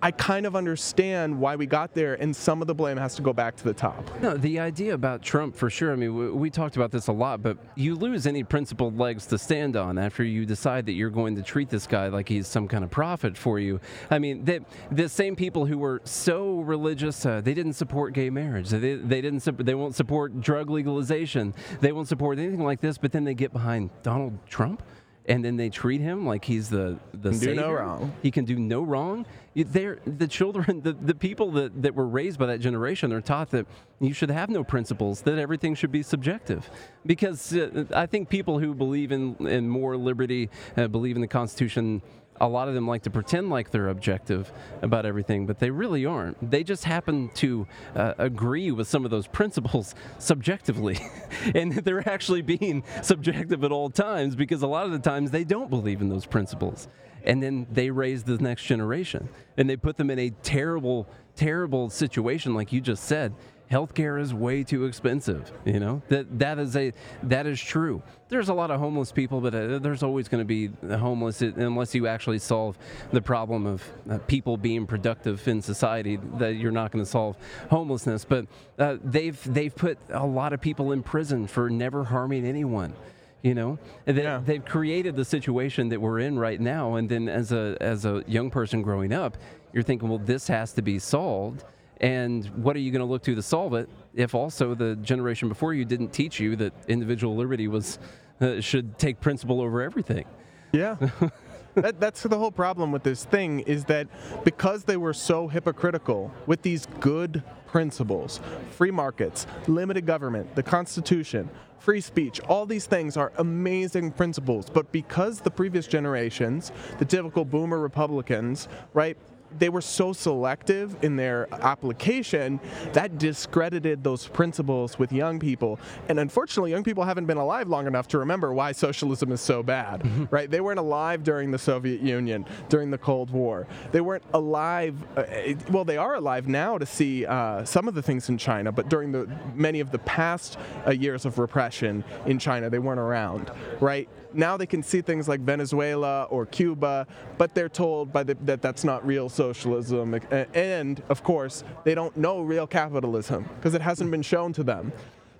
I 0.01 0.11
kind 0.11 0.45
of 0.45 0.55
understand 0.55 1.37
why 1.37 1.55
we 1.55 1.65
got 1.65 1.93
there, 1.93 2.13
and 2.15 2.33
some 2.33 2.61
of 2.61 2.67
the 2.67 2.75
blame 2.75 2.97
has 2.97 3.15
to 3.15 3.21
go 3.21 3.33
back 3.33 3.55
to 3.57 3.63
the 3.63 3.73
top. 3.73 4.09
No, 4.21 4.37
the 4.37 4.59
idea 4.59 4.93
about 4.93 5.21
Trump, 5.21 5.55
for 5.55 5.69
sure. 5.69 5.91
I 5.91 5.95
mean, 5.95 6.15
we, 6.15 6.31
we, 6.31 6.49
talked 6.49 6.77
about 6.77 6.91
this 6.91 7.07
a 7.07 7.11
lot, 7.11 7.41
but 7.41 7.57
you 7.75 7.95
lose 7.95 8.25
any 8.25 8.43
principled 8.43 8.97
legs 8.97 9.25
to 9.27 9.37
stand 9.37 9.75
on 9.75 9.97
after 9.97 10.23
you 10.23 10.45
decide 10.45 10.85
that 10.85 10.93
you're 10.93 11.09
going 11.09 11.35
to 11.35 11.43
treat 11.43 11.69
this 11.69 11.85
guy 11.85 12.07
like 12.07 12.29
he's 12.29 12.47
some 12.47 12.67
kind 12.67 12.83
of 12.83 12.89
prophet 12.89 13.37
for 13.37 13.59
you. 13.59 13.79
I 14.09 14.19
mean, 14.19 14.45
they, 14.45 14.61
the 14.89 15.09
same 15.09 15.35
people 15.35 15.65
who 15.65 15.77
were 15.77 16.01
so 16.05 16.61
religious, 16.61 17.25
uh, 17.25 17.41
they 17.41 17.53
didn't 17.53 17.73
support 17.73 18.13
gay 18.13 18.29
marriage. 18.29 18.69
They, 18.69 18.95
they 18.95 19.21
didn't. 19.21 19.39
They 19.65 19.75
won't 19.75 19.95
support 19.95 20.39
drug 20.39 20.69
legalization. 20.69 21.53
They 21.81 21.91
won't 21.91 22.07
support 22.07 22.39
anything 22.39 22.63
like 22.63 22.79
this. 22.79 22.97
But 22.97 23.11
then 23.11 23.25
they 23.25 23.33
get 23.33 23.51
behind 23.51 23.89
Donald 24.01 24.37
Trump 24.47 24.81
and 25.29 25.45
then 25.45 25.55
they 25.55 25.69
treat 25.69 26.01
him 26.01 26.25
like 26.25 26.43
he's 26.43 26.69
the 26.69 26.97
the 27.13 27.29
can 27.29 27.39
savior. 27.39 27.55
Do 27.55 27.61
no 27.61 27.71
wrong. 27.71 28.13
He 28.23 28.31
can 28.31 28.45
do 28.45 28.57
no 28.57 28.81
wrong. 28.81 29.25
They're 29.55 29.99
the 30.05 30.27
children, 30.27 30.81
the, 30.81 30.93
the 30.93 31.13
people 31.13 31.51
that, 31.51 31.83
that 31.83 31.93
were 31.93 32.07
raised 32.07 32.39
by 32.39 32.47
that 32.47 32.59
generation 32.59 33.09
they're 33.09 33.21
taught 33.21 33.51
that 33.51 33.67
you 33.99 34.13
should 34.13 34.31
have 34.31 34.49
no 34.49 34.63
principles, 34.63 35.21
that 35.21 35.37
everything 35.37 35.75
should 35.75 35.91
be 35.91 36.01
subjective. 36.01 36.69
Because 37.05 37.55
uh, 37.55 37.85
I 37.93 38.05
think 38.05 38.29
people 38.29 38.59
who 38.59 38.73
believe 38.73 39.11
in, 39.11 39.35
in 39.47 39.69
more 39.69 39.97
liberty, 39.97 40.49
uh, 40.77 40.87
believe 40.87 41.15
in 41.15 41.21
the 41.21 41.27
Constitution, 41.27 42.01
a 42.39 42.47
lot 42.47 42.67
of 42.67 42.73
them 42.73 42.87
like 42.87 43.03
to 43.03 43.09
pretend 43.09 43.49
like 43.49 43.71
they're 43.71 43.89
objective 43.89 44.51
about 44.81 45.05
everything, 45.05 45.45
but 45.45 45.59
they 45.59 45.69
really 45.69 46.05
aren't. 46.05 46.49
They 46.49 46.63
just 46.63 46.85
happen 46.85 47.29
to 47.35 47.67
uh, 47.95 48.13
agree 48.17 48.71
with 48.71 48.87
some 48.87 49.05
of 49.05 49.11
those 49.11 49.27
principles 49.27 49.95
subjectively, 50.19 50.99
and 51.55 51.73
they're 51.73 52.07
actually 52.07 52.41
being 52.41 52.83
subjective 53.01 53.63
at 53.63 53.71
all 53.71 53.89
times 53.89 54.35
because 54.35 54.61
a 54.61 54.67
lot 54.67 54.85
of 54.85 54.91
the 54.91 54.99
times 54.99 55.31
they 55.31 55.43
don't 55.43 55.69
believe 55.69 56.01
in 56.01 56.09
those 56.09 56.25
principles. 56.25 56.87
And 57.25 57.43
then 57.43 57.67
they 57.69 57.91
raise 57.91 58.23
the 58.23 58.37
next 58.37 58.63
generation 58.63 59.27
and 59.57 59.69
they 59.69 59.75
put 59.75 59.97
them 59.97 60.09
in 60.09 60.17
a 60.17 60.29
terrible, 60.41 61.05
terrible 61.35 61.89
situation, 61.89 62.53
like 62.53 62.71
you 62.71 62.79
just 62.79 63.03
said 63.03 63.33
healthcare 63.71 64.19
is 64.19 64.33
way 64.33 64.63
too 64.63 64.85
expensive. 64.85 65.51
You 65.65 65.79
know 65.79 66.01
that 66.09 66.39
that 66.39 66.59
is 66.59 66.75
a 66.75 66.91
that 67.23 67.45
is 67.47 67.59
true. 67.61 68.01
There's 68.29 68.49
a 68.49 68.53
lot 68.53 68.69
of 68.69 68.79
homeless 68.79 69.11
people, 69.11 69.41
but 69.41 69.55
uh, 69.55 69.79
there's 69.79 70.03
always 70.03 70.27
going 70.27 70.41
to 70.41 70.45
be 70.45 70.69
homeless 70.95 71.41
unless 71.41 71.95
you 71.95 72.07
actually 72.07 72.39
solve 72.39 72.77
the 73.11 73.21
problem 73.21 73.65
of 73.65 73.83
uh, 74.09 74.19
people 74.27 74.55
being 74.57 74.85
productive 74.85 75.47
in 75.47 75.61
society. 75.61 76.19
That 76.37 76.55
you're 76.55 76.71
not 76.71 76.91
going 76.91 77.03
to 77.03 77.09
solve 77.09 77.37
homelessness. 77.69 78.25
But 78.25 78.45
uh, 78.77 78.97
they've 79.03 79.41
they've 79.53 79.75
put 79.75 79.97
a 80.09 80.25
lot 80.25 80.53
of 80.53 80.61
people 80.61 80.91
in 80.91 81.03
prison 81.03 81.47
for 81.47 81.69
never 81.69 82.03
harming 82.03 82.45
anyone 82.45 82.93
you 83.41 83.53
know 83.53 83.79
they, 84.03 84.23
Yeah. 84.23 84.41
they've 84.45 84.65
created 84.65 85.15
the 85.15 85.23
situation 85.23 85.87
that 85.89 86.01
we're 86.01 86.19
in 86.19 86.37
right 86.37 86.59
now 86.59 86.95
and 86.95 87.07
then 87.07 87.29
as 87.29 87.53
a 87.53 87.77
as 87.79 88.03
a 88.03 88.21
young 88.27 88.49
person 88.51 88.81
growing 88.81 89.13
up 89.13 89.37
you're 89.71 89.81
thinking 89.81 90.09
well 90.09 90.17
this 90.17 90.45
has 90.49 90.73
to 90.73 90.81
be 90.81 90.99
solved 90.99 91.63
and 91.99 92.45
what 92.63 92.75
are 92.75 92.79
you 92.79 92.91
going 92.91 92.99
to 92.99 93.05
look 93.05 93.23
to 93.23 93.35
to 93.35 93.41
solve 93.41 93.73
it 93.73 93.89
if 94.13 94.33
also 94.33 94.73
the 94.73 94.95
generation 94.97 95.49
before 95.49 95.73
you 95.73 95.85
didn't 95.85 96.09
teach 96.09 96.39
you 96.39 96.55
that 96.55 96.73
individual 96.87 97.35
liberty 97.35 97.67
was 97.67 97.99
uh, 98.41 98.61
should 98.61 98.97
take 98.97 99.19
principle 99.19 99.61
over 99.61 99.81
everything 99.81 100.25
Yeah. 100.71 100.97
that, 101.75 101.99
that's 101.99 102.23
the 102.23 102.37
whole 102.37 102.51
problem 102.51 102.91
with 102.91 103.03
this 103.03 103.25
thing 103.25 103.61
is 103.61 103.85
that 103.85 104.07
because 104.43 104.83
they 104.83 104.97
were 104.97 105.13
so 105.13 105.47
hypocritical 105.47 106.31
with 106.45 106.61
these 106.61 106.85
good 106.99 107.43
principles, 107.67 108.39
free 108.71 108.91
markets, 108.91 109.45
limited 109.67 110.05
government, 110.05 110.55
the 110.55 110.63
Constitution, 110.63 111.49
free 111.79 112.01
speech, 112.01 112.39
all 112.41 112.65
these 112.65 112.85
things 112.85 113.15
are 113.17 113.31
amazing 113.37 114.11
principles. 114.11 114.69
But 114.69 114.91
because 114.91 115.41
the 115.41 115.51
previous 115.51 115.87
generations, 115.87 116.71
the 116.97 117.05
typical 117.05 117.45
boomer 117.45 117.79
Republicans, 117.79 118.67
right, 118.93 119.17
they 119.57 119.69
were 119.69 119.81
so 119.81 120.13
selective 120.13 120.95
in 121.03 121.15
their 121.15 121.47
application 121.63 122.59
that 122.93 123.17
discredited 123.17 124.03
those 124.03 124.27
principles 124.27 124.99
with 124.99 125.11
young 125.11 125.39
people. 125.39 125.79
And 126.07 126.19
unfortunately, 126.19 126.71
young 126.71 126.83
people 126.83 127.03
haven't 127.03 127.25
been 127.25 127.37
alive 127.37 127.67
long 127.67 127.87
enough 127.87 128.07
to 128.09 128.19
remember 128.19 128.53
why 128.53 128.71
socialism 128.71 129.31
is 129.31 129.41
so 129.41 129.63
bad, 129.63 130.31
right? 130.31 130.49
They 130.49 130.61
weren't 130.61 130.79
alive 130.79 131.23
during 131.23 131.51
the 131.51 131.57
Soviet 131.57 132.01
Union, 132.01 132.45
during 132.69 132.91
the 132.91 132.97
Cold 132.97 133.31
War. 133.31 133.67
They 133.91 134.01
weren't 134.01 134.23
alive, 134.33 134.95
uh, 135.17 135.23
well, 135.69 135.85
they 135.85 135.97
are 135.97 136.15
alive 136.15 136.47
now 136.47 136.77
to 136.77 136.85
see 136.85 137.25
uh, 137.25 137.63
some 137.65 137.87
of 137.87 137.95
the 137.95 138.01
things 138.01 138.29
in 138.29 138.37
China, 138.37 138.71
but 138.71 138.89
during 138.89 139.11
the 139.11 139.29
many 139.55 139.79
of 139.79 139.91
the 139.91 139.99
past 139.99 140.57
uh, 140.85 140.91
years 140.91 141.25
of 141.25 141.39
repression 141.39 142.03
in 142.25 142.39
China, 142.39 142.69
they 142.69 142.79
weren't 142.79 142.99
around, 142.99 143.51
right? 143.79 144.09
Now 144.33 144.57
they 144.57 144.65
can 144.65 144.83
see 144.83 145.01
things 145.01 145.27
like 145.27 145.39
Venezuela 145.39 146.23
or 146.23 146.45
Cuba, 146.45 147.07
but 147.37 147.55
they're 147.55 147.69
told 147.69 148.13
by 148.13 148.23
the, 148.23 148.35
that 148.45 148.61
that's 148.61 148.83
not 148.83 149.05
real 149.05 149.29
socialism. 149.29 150.19
And, 150.53 151.01
of 151.09 151.23
course, 151.23 151.63
they 151.83 151.95
don't 151.95 152.15
know 152.15 152.41
real 152.41 152.67
capitalism 152.67 153.49
because 153.55 153.73
it 153.73 153.81
hasn't 153.81 154.11
been 154.11 154.21
shown 154.21 154.53
to 154.53 154.63
them. 154.63 154.91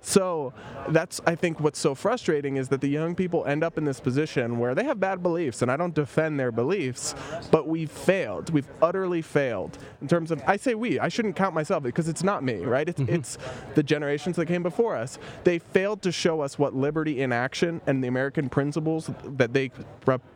So 0.02 0.54
that's, 0.88 1.20
I 1.26 1.34
think, 1.34 1.60
what's 1.60 1.78
so 1.78 1.94
frustrating 1.94 2.56
is 2.56 2.68
that 2.70 2.80
the 2.80 2.88
young 2.88 3.14
people 3.14 3.44
end 3.44 3.62
up 3.62 3.76
in 3.76 3.84
this 3.84 4.00
position 4.00 4.58
where 4.58 4.74
they 4.74 4.84
have 4.84 4.98
bad 4.98 5.22
beliefs, 5.22 5.60
and 5.60 5.70
I 5.70 5.76
don't 5.76 5.94
defend 5.94 6.40
their 6.40 6.50
beliefs, 6.50 7.14
but 7.50 7.68
we've 7.68 7.90
failed. 7.90 8.50
We've 8.50 8.68
utterly 8.80 9.20
failed 9.20 9.76
in 10.00 10.08
terms 10.08 10.30
of, 10.30 10.42
I 10.46 10.56
say 10.56 10.74
we, 10.74 10.98
I 10.98 11.08
shouldn't 11.08 11.36
count 11.36 11.54
myself 11.54 11.82
because 11.82 12.08
it's 12.08 12.22
not 12.22 12.42
me, 12.42 12.64
right? 12.64 12.88
It's, 12.88 12.98
mm-hmm. 12.98 13.14
it's 13.14 13.36
the 13.74 13.82
generations 13.82 14.36
that 14.36 14.46
came 14.46 14.62
before 14.62 14.96
us. 14.96 15.18
They 15.44 15.58
failed 15.58 16.00
to 16.02 16.12
show 16.12 16.40
us 16.40 16.58
what 16.58 16.74
liberty 16.74 17.20
in 17.20 17.30
action 17.30 17.82
and 17.86 18.02
the 18.02 18.08
American 18.08 18.48
principles 18.48 19.10
that 19.24 19.52
they, 19.52 19.70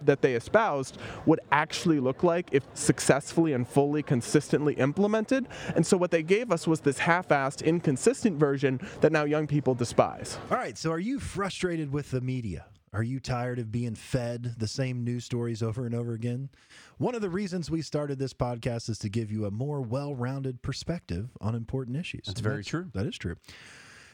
that 0.02 0.20
they 0.20 0.34
espoused 0.34 0.98
would 1.24 1.40
actually 1.52 2.00
look 2.00 2.22
like 2.22 2.50
if 2.52 2.64
successfully 2.74 3.54
and 3.54 3.66
fully, 3.66 4.02
consistently 4.02 4.74
implemented. 4.74 5.48
And 5.74 5.86
so 5.86 5.96
what 5.96 6.10
they 6.10 6.22
gave 6.22 6.52
us 6.52 6.66
was 6.66 6.80
this 6.80 6.98
half 6.98 7.28
assed, 7.28 7.64
inconsistent 7.64 8.38
version 8.38 8.78
that 9.00 9.10
now 9.10 9.24
young 9.24 9.46
people 9.46 9.53
despise. 9.62 10.38
All 10.50 10.56
right, 10.56 10.76
so 10.76 10.90
are 10.90 10.98
you 10.98 11.20
frustrated 11.20 11.92
with 11.92 12.10
the 12.10 12.20
media? 12.20 12.66
Are 12.92 13.02
you 13.02 13.20
tired 13.20 13.58
of 13.58 13.72
being 13.72 13.94
fed 13.94 14.54
the 14.58 14.68
same 14.68 15.02
news 15.04 15.24
stories 15.24 15.62
over 15.62 15.86
and 15.86 15.94
over 15.94 16.12
again? 16.12 16.48
One 16.98 17.14
of 17.14 17.22
the 17.22 17.30
reasons 17.30 17.70
we 17.70 17.82
started 17.82 18.18
this 18.18 18.32
podcast 18.32 18.88
is 18.88 18.98
to 18.98 19.08
give 19.08 19.32
you 19.32 19.46
a 19.46 19.50
more 19.50 19.80
well 19.80 20.14
rounded 20.14 20.62
perspective 20.62 21.30
on 21.40 21.54
important 21.54 21.96
issues. 21.96 22.26
That's 22.26 22.38
And 22.40 22.44
very 22.44 22.64
true. 22.64 22.90
That 22.94 23.06
is 23.06 23.16
true. 23.16 23.36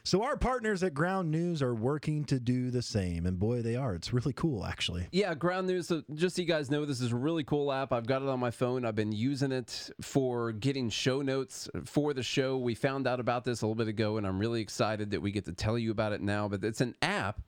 So, 0.03 0.23
our 0.23 0.37
partners 0.37 0.83
at 0.83 0.95
Ground 0.95 1.31
News 1.31 1.63
are 1.63 1.75
working 1.75 2.25
to 2.27 2.41
do 2.41 2.71
the 2.71 2.83
same. 2.83 3.27
And 3.27 3.39
boy, 3.39 3.63
they 3.63 3.77
are. 3.77 3.95
It's 3.95 4.13
really 4.13 4.33
cool, 4.33 4.65
actually. 4.65 5.09
Yeah, 5.13 5.35
Ground 5.35 5.67
News. 5.67 5.89
So 5.89 6.03
just 6.15 6.37
so 6.37 6.43
you 6.43 6.49
guys 6.49 6.71
know, 6.71 6.85
this 6.85 7.01
is 7.01 7.13
a 7.13 7.17
really 7.17 7.45
cool 7.45 7.73
app. 7.73 7.93
I've 7.93 8.07
got 8.07 8.23
it 8.23 8.29
on 8.29 8.41
my 8.41 8.51
phone. 8.51 8.85
I've 8.85 8.95
been 8.95 9.13
using 9.13 9.53
it 9.53 9.91
for 10.01 10.53
getting 10.53 10.89
show 10.89 11.23
notes 11.23 11.69
for 11.85 12.15
the 12.15 12.23
show. 12.23 12.57
We 12.57 12.75
found 12.75 13.07
out 13.07 13.21
about 13.21 13.45
this 13.45 13.63
a 13.63 13.67
little 13.67 13.75
bit 13.75 13.89
ago, 13.89 14.17
and 14.17 14.27
I'm 14.27 14.39
really 14.39 14.61
excited 14.61 15.11
that 15.11 15.21
we 15.21 15.33
get 15.33 15.45
to 15.47 15.53
tell 15.53 15.79
you 15.79 15.91
about 15.91 16.13
it 16.13 16.21
now. 16.21 16.49
But 16.49 16.65
it's 16.65 16.81
an 16.81 16.95
app 17.03 17.41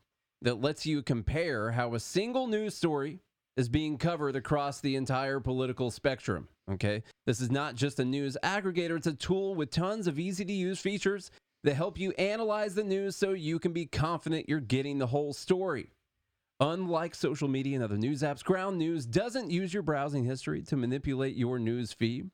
that 0.42 0.60
lets 0.60 0.84
you 0.84 1.02
compare 1.02 1.70
how 1.70 1.94
a 1.94 2.00
single 2.00 2.46
news 2.46 2.74
story 2.74 3.20
is 3.56 3.68
being 3.68 3.98
covered 3.98 4.36
across 4.36 4.80
the 4.80 4.96
entire 4.96 5.40
political 5.40 5.90
spectrum. 5.90 6.48
Okay. 6.70 7.02
This 7.26 7.40
is 7.40 7.50
not 7.50 7.74
just 7.74 8.00
a 8.00 8.04
news 8.04 8.36
aggregator, 8.42 8.96
it's 8.96 9.06
a 9.06 9.12
tool 9.12 9.54
with 9.54 9.70
tons 9.70 10.06
of 10.06 10.18
easy 10.18 10.44
to 10.44 10.52
use 10.52 10.80
features 10.80 11.30
that 11.64 11.74
help 11.74 11.98
you 11.98 12.12
analyze 12.12 12.74
the 12.74 12.84
news 12.84 13.16
so 13.16 13.30
you 13.30 13.58
can 13.58 13.72
be 13.72 13.86
confident 13.86 14.48
you're 14.48 14.60
getting 14.60 14.98
the 14.98 15.06
whole 15.06 15.32
story. 15.32 15.90
Unlike 16.60 17.14
social 17.14 17.48
media 17.48 17.74
and 17.74 17.84
other 17.84 17.96
news 17.96 18.22
apps, 18.22 18.44
Ground 18.44 18.78
News 18.78 19.04
doesn't 19.04 19.50
use 19.50 19.74
your 19.74 19.82
browsing 19.82 20.24
history 20.24 20.62
to 20.62 20.76
manipulate 20.76 21.34
your 21.34 21.58
news 21.58 21.92
feed. 21.92 22.30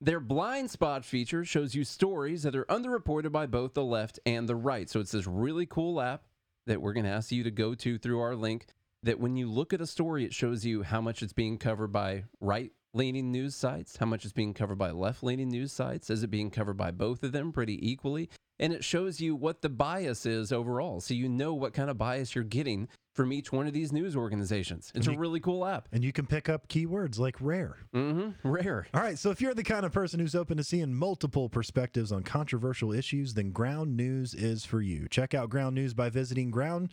Their 0.00 0.20
blind 0.20 0.70
spot 0.70 1.04
feature 1.04 1.44
shows 1.44 1.74
you 1.74 1.84
stories 1.84 2.44
that 2.44 2.56
are 2.56 2.64
underreported 2.66 3.32
by 3.32 3.46
both 3.46 3.74
the 3.74 3.84
left 3.84 4.20
and 4.26 4.48
the 4.48 4.56
right. 4.56 4.88
So 4.88 5.00
it's 5.00 5.12
this 5.12 5.26
really 5.26 5.66
cool 5.66 6.00
app 6.00 6.24
that 6.66 6.80
we're 6.80 6.92
going 6.92 7.06
to 7.06 7.10
ask 7.10 7.32
you 7.32 7.42
to 7.44 7.50
go 7.50 7.74
to 7.74 7.98
through 7.98 8.20
our 8.20 8.36
link. 8.36 8.66
That 9.04 9.20
when 9.20 9.36
you 9.36 9.48
look 9.48 9.72
at 9.72 9.80
a 9.80 9.86
story, 9.86 10.24
it 10.24 10.34
shows 10.34 10.64
you 10.64 10.82
how 10.82 11.00
much 11.00 11.22
it's 11.22 11.32
being 11.32 11.56
covered 11.56 11.92
by 11.92 12.24
right 12.40 12.72
leaning 12.94 13.30
news 13.30 13.54
sites, 13.54 13.96
how 13.96 14.06
much 14.06 14.24
it's 14.24 14.32
being 14.32 14.54
covered 14.54 14.78
by 14.78 14.90
left 14.90 15.22
leaning 15.22 15.50
news 15.50 15.72
sites. 15.72 16.10
Is 16.10 16.24
it 16.24 16.30
being 16.30 16.50
covered 16.50 16.76
by 16.76 16.90
both 16.90 17.22
of 17.22 17.30
them 17.30 17.52
pretty 17.52 17.88
equally? 17.88 18.28
And 18.58 18.72
it 18.72 18.84
shows 18.84 19.20
you 19.20 19.36
what 19.36 19.62
the 19.62 19.68
bias 19.68 20.26
is 20.26 20.52
overall. 20.52 21.00
So 21.00 21.14
you 21.14 21.28
know 21.28 21.54
what 21.54 21.72
kind 21.72 21.90
of 21.90 21.98
bias 21.98 22.34
you're 22.34 22.44
getting 22.44 22.88
from 23.14 23.32
each 23.32 23.52
one 23.52 23.66
of 23.66 23.72
these 23.72 23.92
news 23.92 24.14
organizations. 24.14 24.92
It's 24.94 25.08
a 25.08 25.12
really 25.12 25.40
cool 25.40 25.66
app. 25.66 25.88
And 25.92 26.04
you 26.04 26.12
can 26.12 26.26
pick 26.26 26.48
up 26.48 26.68
keywords 26.68 27.18
like 27.18 27.36
rare. 27.40 27.78
Mm-hmm. 27.92 28.48
Rare. 28.48 28.86
All 28.94 29.00
right, 29.00 29.18
so 29.18 29.30
if 29.30 29.40
you're 29.40 29.54
the 29.54 29.64
kind 29.64 29.84
of 29.84 29.92
person 29.92 30.20
who's 30.20 30.36
open 30.36 30.56
to 30.56 30.64
seeing 30.64 30.94
multiple 30.94 31.48
perspectives 31.48 32.12
on 32.12 32.22
controversial 32.22 32.92
issues, 32.92 33.34
then 33.34 33.50
Ground 33.50 33.96
News 33.96 34.34
is 34.34 34.64
for 34.64 34.80
you. 34.80 35.08
Check 35.08 35.34
out 35.34 35.50
Ground 35.50 35.74
News 35.74 35.94
by 35.94 36.10
visiting 36.10 36.50
ground 36.50 36.92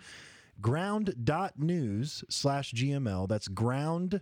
ground.news 0.61 2.23
slash 2.29 2.71
GML. 2.73 3.27
That's 3.27 3.47
ground.news 3.49 4.21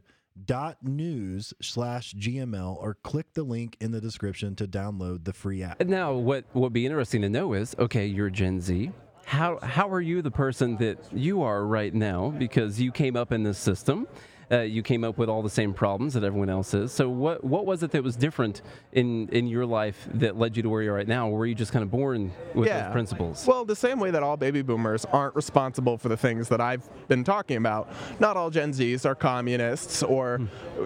slash 1.62 2.14
GML 2.14 2.78
or 2.80 2.98
click 3.04 3.34
the 3.34 3.44
link 3.44 3.78
in 3.80 3.92
the 3.92 4.02
description 4.02 4.56
to 4.56 4.68
download 4.68 5.26
the 5.26 5.34
free 5.34 5.64
app. 5.64 5.84
Now, 5.86 6.14
what 6.14 6.46
would 6.54 6.74
be 6.74 6.86
interesting 6.86 7.22
to 7.22 7.30
know 7.30 7.54
is, 7.54 7.76
okay, 7.80 8.06
you're 8.06 8.30
Gen 8.30 8.62
Z. 8.62 8.92
How 9.26 9.58
how 9.64 9.90
are 9.90 10.02
you 10.02 10.22
the 10.22 10.32
person 10.32 10.76
that 10.78 10.98
you 11.14 11.44
are 11.44 11.66
right 11.66 11.94
now? 11.94 12.30
Because 12.38 12.80
you 12.82 12.92
came 12.92 13.16
up 13.16 13.32
in 13.32 13.44
this 13.44 13.58
system, 13.58 14.08
uh, 14.54 14.62
you 14.62 14.84
came 14.84 15.04
up 15.04 15.18
with 15.18 15.30
all 15.30 15.42
the 15.42 15.50
same 15.50 15.74
problems 15.74 16.14
that 16.14 16.24
everyone 16.24 16.50
else 16.50 16.74
is. 16.74 16.92
So 16.92 17.10
what 17.10 17.44
what 17.44 17.66
was 17.66 17.82
it 17.82 17.92
that 17.92 18.04
was 18.04 18.16
different 18.16 18.62
in 18.92 19.28
in 19.30 19.48
your 19.48 19.66
life 19.66 20.08
that 20.14 20.38
led 20.38 20.56
you 20.56 20.64
to 20.64 20.70
where 20.70 20.84
you're 20.84 20.94
right 20.94 21.08
now? 21.08 21.30
Or 21.30 21.40
were 21.40 21.46
you 21.46 21.56
just 21.56 21.72
kind 21.72 21.84
of 21.84 21.90
born 21.90 22.32
with 22.54 22.70
those 22.70 22.92
principles? 22.92 23.46
Well, 23.48 23.66
the 23.66 23.76
same 23.76 24.00
way 24.00 24.12
that 24.12 24.22
all 24.22 24.38
baby 24.38 24.62
boomers 24.62 25.06
aren't 25.06 25.36
responsible 25.36 25.98
for 25.98 26.10
the 26.10 26.18
things 26.18 26.50
that 26.50 26.62
I've 26.62 26.88
been 27.08 27.24
talking 27.24 27.58
about. 27.58 27.90
Not 28.20 28.38
all 28.38 28.50
Gen 28.50 28.72
Zs 28.74 29.06
are 29.06 29.16
communists 29.16 30.04
or 30.04 30.42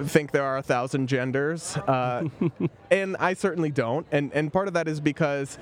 think 0.06 0.32
there 0.32 0.44
are 0.44 0.58
a 0.58 0.64
thousand 0.64 1.08
genders, 1.08 1.76
uh, 1.78 2.24
and 2.92 3.18
I 3.20 3.34
certainly 3.34 3.72
don't. 3.72 4.08
And 4.12 4.32
and 4.34 4.52
part 4.52 4.68
of 4.68 4.74
that 4.76 4.88
is 4.88 5.00
because. 5.02 5.58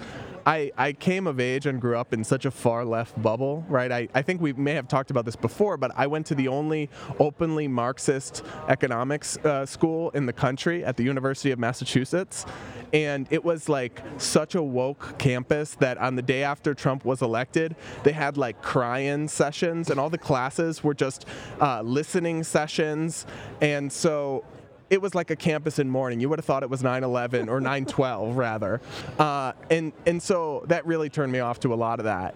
I, 0.45 0.71
I 0.77 0.93
came 0.93 1.25
of 1.25 1.39
age 1.39 1.65
and 1.65 1.81
grew 1.81 1.97
up 1.97 2.13
in 2.13 2.23
such 2.23 2.45
a 2.45 2.51
far 2.51 2.85
left 2.85 3.19
bubble, 3.21 3.65
right? 3.67 3.91
I, 3.91 4.07
I 4.13 4.21
think 4.21 4.41
we 4.41 4.53
may 4.53 4.73
have 4.73 4.87
talked 4.87 5.09
about 5.09 5.25
this 5.25 5.35
before, 5.35 5.75
but 5.77 5.91
I 5.95 6.05
went 6.07 6.27
to 6.27 6.35
the 6.35 6.47
only 6.47 6.89
openly 7.19 7.67
Marxist 7.67 8.43
economics 8.67 9.37
uh, 9.37 9.65
school 9.65 10.11
in 10.11 10.25
the 10.25 10.33
country 10.33 10.85
at 10.85 10.97
the 10.97 11.03
University 11.03 11.51
of 11.51 11.59
Massachusetts. 11.59 12.45
and 12.93 13.27
it 13.29 13.43
was 13.43 13.67
like 13.67 14.01
such 14.17 14.55
a 14.55 14.61
woke 14.61 15.17
campus 15.17 15.75
that 15.75 15.97
on 15.97 16.15
the 16.15 16.21
day 16.21 16.43
after 16.43 16.73
Trump 16.73 17.03
was 17.03 17.21
elected, 17.21 17.75
they 18.03 18.11
had 18.11 18.37
like 18.37 18.61
cry-in 18.61 19.27
sessions, 19.27 19.89
and 19.89 19.99
all 19.99 20.09
the 20.09 20.17
classes 20.17 20.83
were 20.83 20.93
just 20.93 21.25
uh, 21.59 21.81
listening 21.81 22.43
sessions, 22.43 23.25
and 23.61 23.91
so 23.91 24.45
it 24.89 25.01
was 25.01 25.15
like 25.15 25.31
a 25.31 25.35
campus 25.35 25.79
in 25.79 25.89
mourning. 25.89 26.19
You 26.19 26.29
would 26.29 26.39
have 26.39 26.45
thought 26.45 26.63
it 26.63 26.69
was 26.69 26.81
9/11 26.81 27.49
or 27.49 27.59
9/12 27.59 28.35
rather, 28.35 28.81
uh, 29.19 29.53
and 29.69 29.93
and 30.05 30.21
so 30.21 30.63
that 30.67 30.85
really 30.85 31.09
turned 31.09 31.31
me 31.31 31.39
off 31.39 31.59
to 31.61 31.73
a 31.73 31.75
lot 31.75 31.99
of 31.99 32.05
that. 32.05 32.35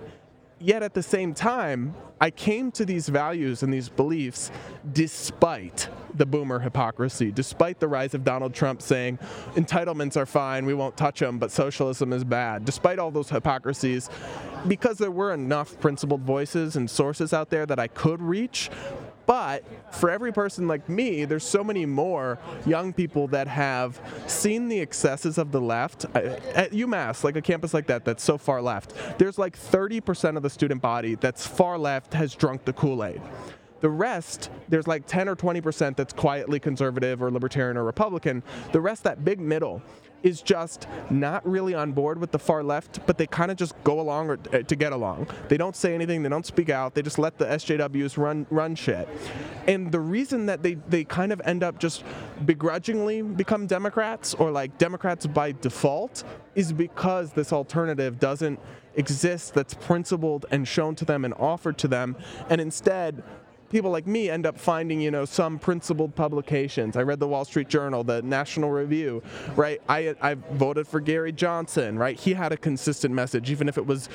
Yet 0.62 0.84
at 0.84 0.94
the 0.94 1.04
same 1.04 1.34
time, 1.34 1.96
I 2.20 2.32
came 2.32 2.70
to 2.74 2.84
these 2.84 3.08
values 3.08 3.64
and 3.64 3.74
these 3.74 3.88
beliefs 3.88 4.52
despite 4.92 5.88
the 6.14 6.26
boomer 6.26 6.60
hypocrisy, 6.60 7.32
despite 7.32 7.80
the 7.80 7.88
rise 7.88 8.14
of 8.14 8.26
Donald 8.26 8.54
Trump 8.54 8.82
saying 8.82 9.20
entitlements 9.56 10.18
are 10.18 10.26
fine, 10.26 10.66
we 10.66 10.74
won't 10.74 10.98
touch 10.98 11.22
them, 11.22 11.40
but 11.40 11.50
socialism 11.50 12.12
is 12.12 12.26
bad. 12.26 12.66
Despite 12.66 13.00
all 13.00 13.10
those 13.10 13.30
hypocrisies, 13.30 14.10
because 14.68 14.98
there 14.98 15.12
were 15.12 15.34
enough 15.34 15.80
principled 15.80 16.22
voices 16.22 16.76
and 16.76 16.90
sources 16.90 17.32
out 17.32 17.50
there 17.50 17.66
that 17.66 17.80
I 17.80 17.88
could 17.88 18.22
reach, 18.22 18.70
but 19.30 19.64
for 19.92 20.10
every 20.10 20.34
person 20.34 20.68
like 20.68 20.90
me, 20.90 21.24
there's 21.24 21.44
so 21.44 21.64
many 21.64 21.86
more 21.86 22.40
young 22.66 22.92
people 22.92 23.28
that 23.28 23.48
have 23.48 24.02
seen 24.26 24.70
the 24.70 24.80
excesses 24.80 25.38
of 25.38 25.52
the 25.52 25.62
left. 25.62 26.06
At 26.16 26.72
UMass, 26.72 27.24
like 27.24 27.36
a 27.36 27.42
campus 27.44 27.72
like 27.72 27.86
that, 27.86 28.06
that's 28.06 28.24
so 28.24 28.40
far 28.40 28.60
left, 28.60 28.96
there's 29.20 29.38
like 29.38 29.56
30% 29.56 30.36
of 30.36 30.42
the 30.42 30.50
student 30.50 30.82
body 30.82 31.14
that's 31.14 31.46
far 31.46 31.78
left 31.78 32.16
has 32.16 32.34
drunk 32.34 32.66
the 32.66 32.74
Kool 32.74 33.04
Aid. 33.06 33.22
The 33.82 33.90
rest, 33.92 34.50
there's 34.68 34.88
like 34.88 35.06
10 35.06 35.30
or 35.30 35.36
20% 35.36 35.96
that's 35.96 36.12
quietly 36.12 36.60
conservative 36.60 37.22
or 37.22 37.30
libertarian 37.30 37.78
or 37.78 37.84
Republican. 37.84 38.42
The 38.72 38.82
rest, 38.82 39.04
that 39.04 39.24
big 39.24 39.40
middle, 39.40 39.84
is 40.24 40.42
just 40.42 40.88
not 41.10 41.48
really 41.48 41.74
on 41.74 41.92
board 41.92 42.20
with 42.20 42.32
the 42.32 42.40
far 42.40 42.64
left, 42.64 43.06
but 43.06 43.18
they 43.18 43.28
kind 43.28 43.52
of 43.52 43.58
just 43.58 43.74
go 43.84 44.00
along 44.00 44.30
or, 44.30 44.40
uh, 44.54 44.60
to 44.64 44.76
get 44.76 44.92
along. 44.92 45.28
They 45.48 45.58
don't 45.58 45.76
say 45.76 45.94
anything, 45.96 46.24
they 46.24 46.30
don't 46.30 46.46
speak 46.46 46.70
out, 46.70 46.94
they 46.96 47.02
just 47.02 47.20
let 47.20 47.38
the 47.38 47.46
SJWs 47.46 48.18
run 48.18 48.46
run 48.50 48.76
shit. 48.76 49.08
And 49.68 49.92
the 49.92 50.00
reason 50.00 50.46
that 50.48 50.64
they, 50.64 50.76
they 50.88 51.04
kind 51.04 51.32
of 51.32 51.42
end 51.46 51.64
up 51.64 51.80
just 51.80 52.04
begrudgingly 52.46 53.22
become 53.22 53.68
Democrats 53.68 54.34
or 54.34 54.52
like 54.52 54.78
Democrats 54.78 55.28
by 55.28 55.52
default 55.52 56.24
is 56.56 56.74
because 56.74 57.34
this 57.34 57.54
alternative 57.54 58.20
doesn't 58.20 58.60
exist 58.96 59.54
that's 59.54 59.74
principled 59.74 60.46
and 60.52 60.68
shown 60.68 60.96
to 60.96 61.06
them 61.06 61.24
and 61.24 61.34
offered 61.36 61.78
to 61.78 61.88
them. 61.88 62.16
And 62.50 62.60
instead, 62.60 63.24
people 63.70 63.92
like 63.92 64.08
me 64.08 64.30
end 64.30 64.46
up 64.46 64.60
finding, 64.60 65.00
you 65.00 65.12
know, 65.12 65.26
some 65.26 65.60
principled 65.60 66.16
publications. 66.16 66.98
I 66.98 67.04
read 67.04 67.20
the 67.20 67.28
Wall 67.28 67.46
Street 67.46 67.70
Journal, 67.70 68.04
the 68.04 68.22
National 68.22 68.72
Review, 68.72 69.22
right? 69.56 69.82
I, 69.88 70.16
I 70.22 70.34
voted 70.34 70.88
for 70.88 71.00
Gary 71.00 71.32
Johnson, 71.32 71.98
right? 71.98 72.20
He 72.20 72.34
had 72.34 72.52
a 72.52 72.58
consistent 72.58 73.14
message, 73.14 73.50
even 73.52 73.70
if 73.70 73.78
it 73.78 73.86
was 73.86 74.10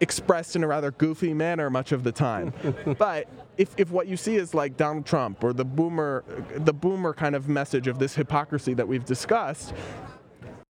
expressed 0.00 0.56
in 0.56 0.64
a 0.64 0.66
rather 0.66 0.90
goofy 0.90 1.32
manner 1.32 1.70
much 1.70 1.92
of 1.92 2.04
the 2.04 2.12
time. 2.12 2.52
but 2.98 3.28
if, 3.56 3.74
if 3.76 3.90
what 3.90 4.06
you 4.06 4.16
see 4.16 4.36
is 4.36 4.54
like 4.54 4.76
Donald 4.76 5.06
Trump 5.06 5.42
or 5.42 5.52
the 5.52 5.64
boomer, 5.64 6.24
the 6.56 6.74
boomer 6.74 7.14
kind 7.14 7.34
of 7.34 7.48
message 7.48 7.86
of 7.86 7.98
this 7.98 8.14
hypocrisy 8.14 8.74
that 8.74 8.86
we've 8.86 9.04
discussed, 9.04 9.72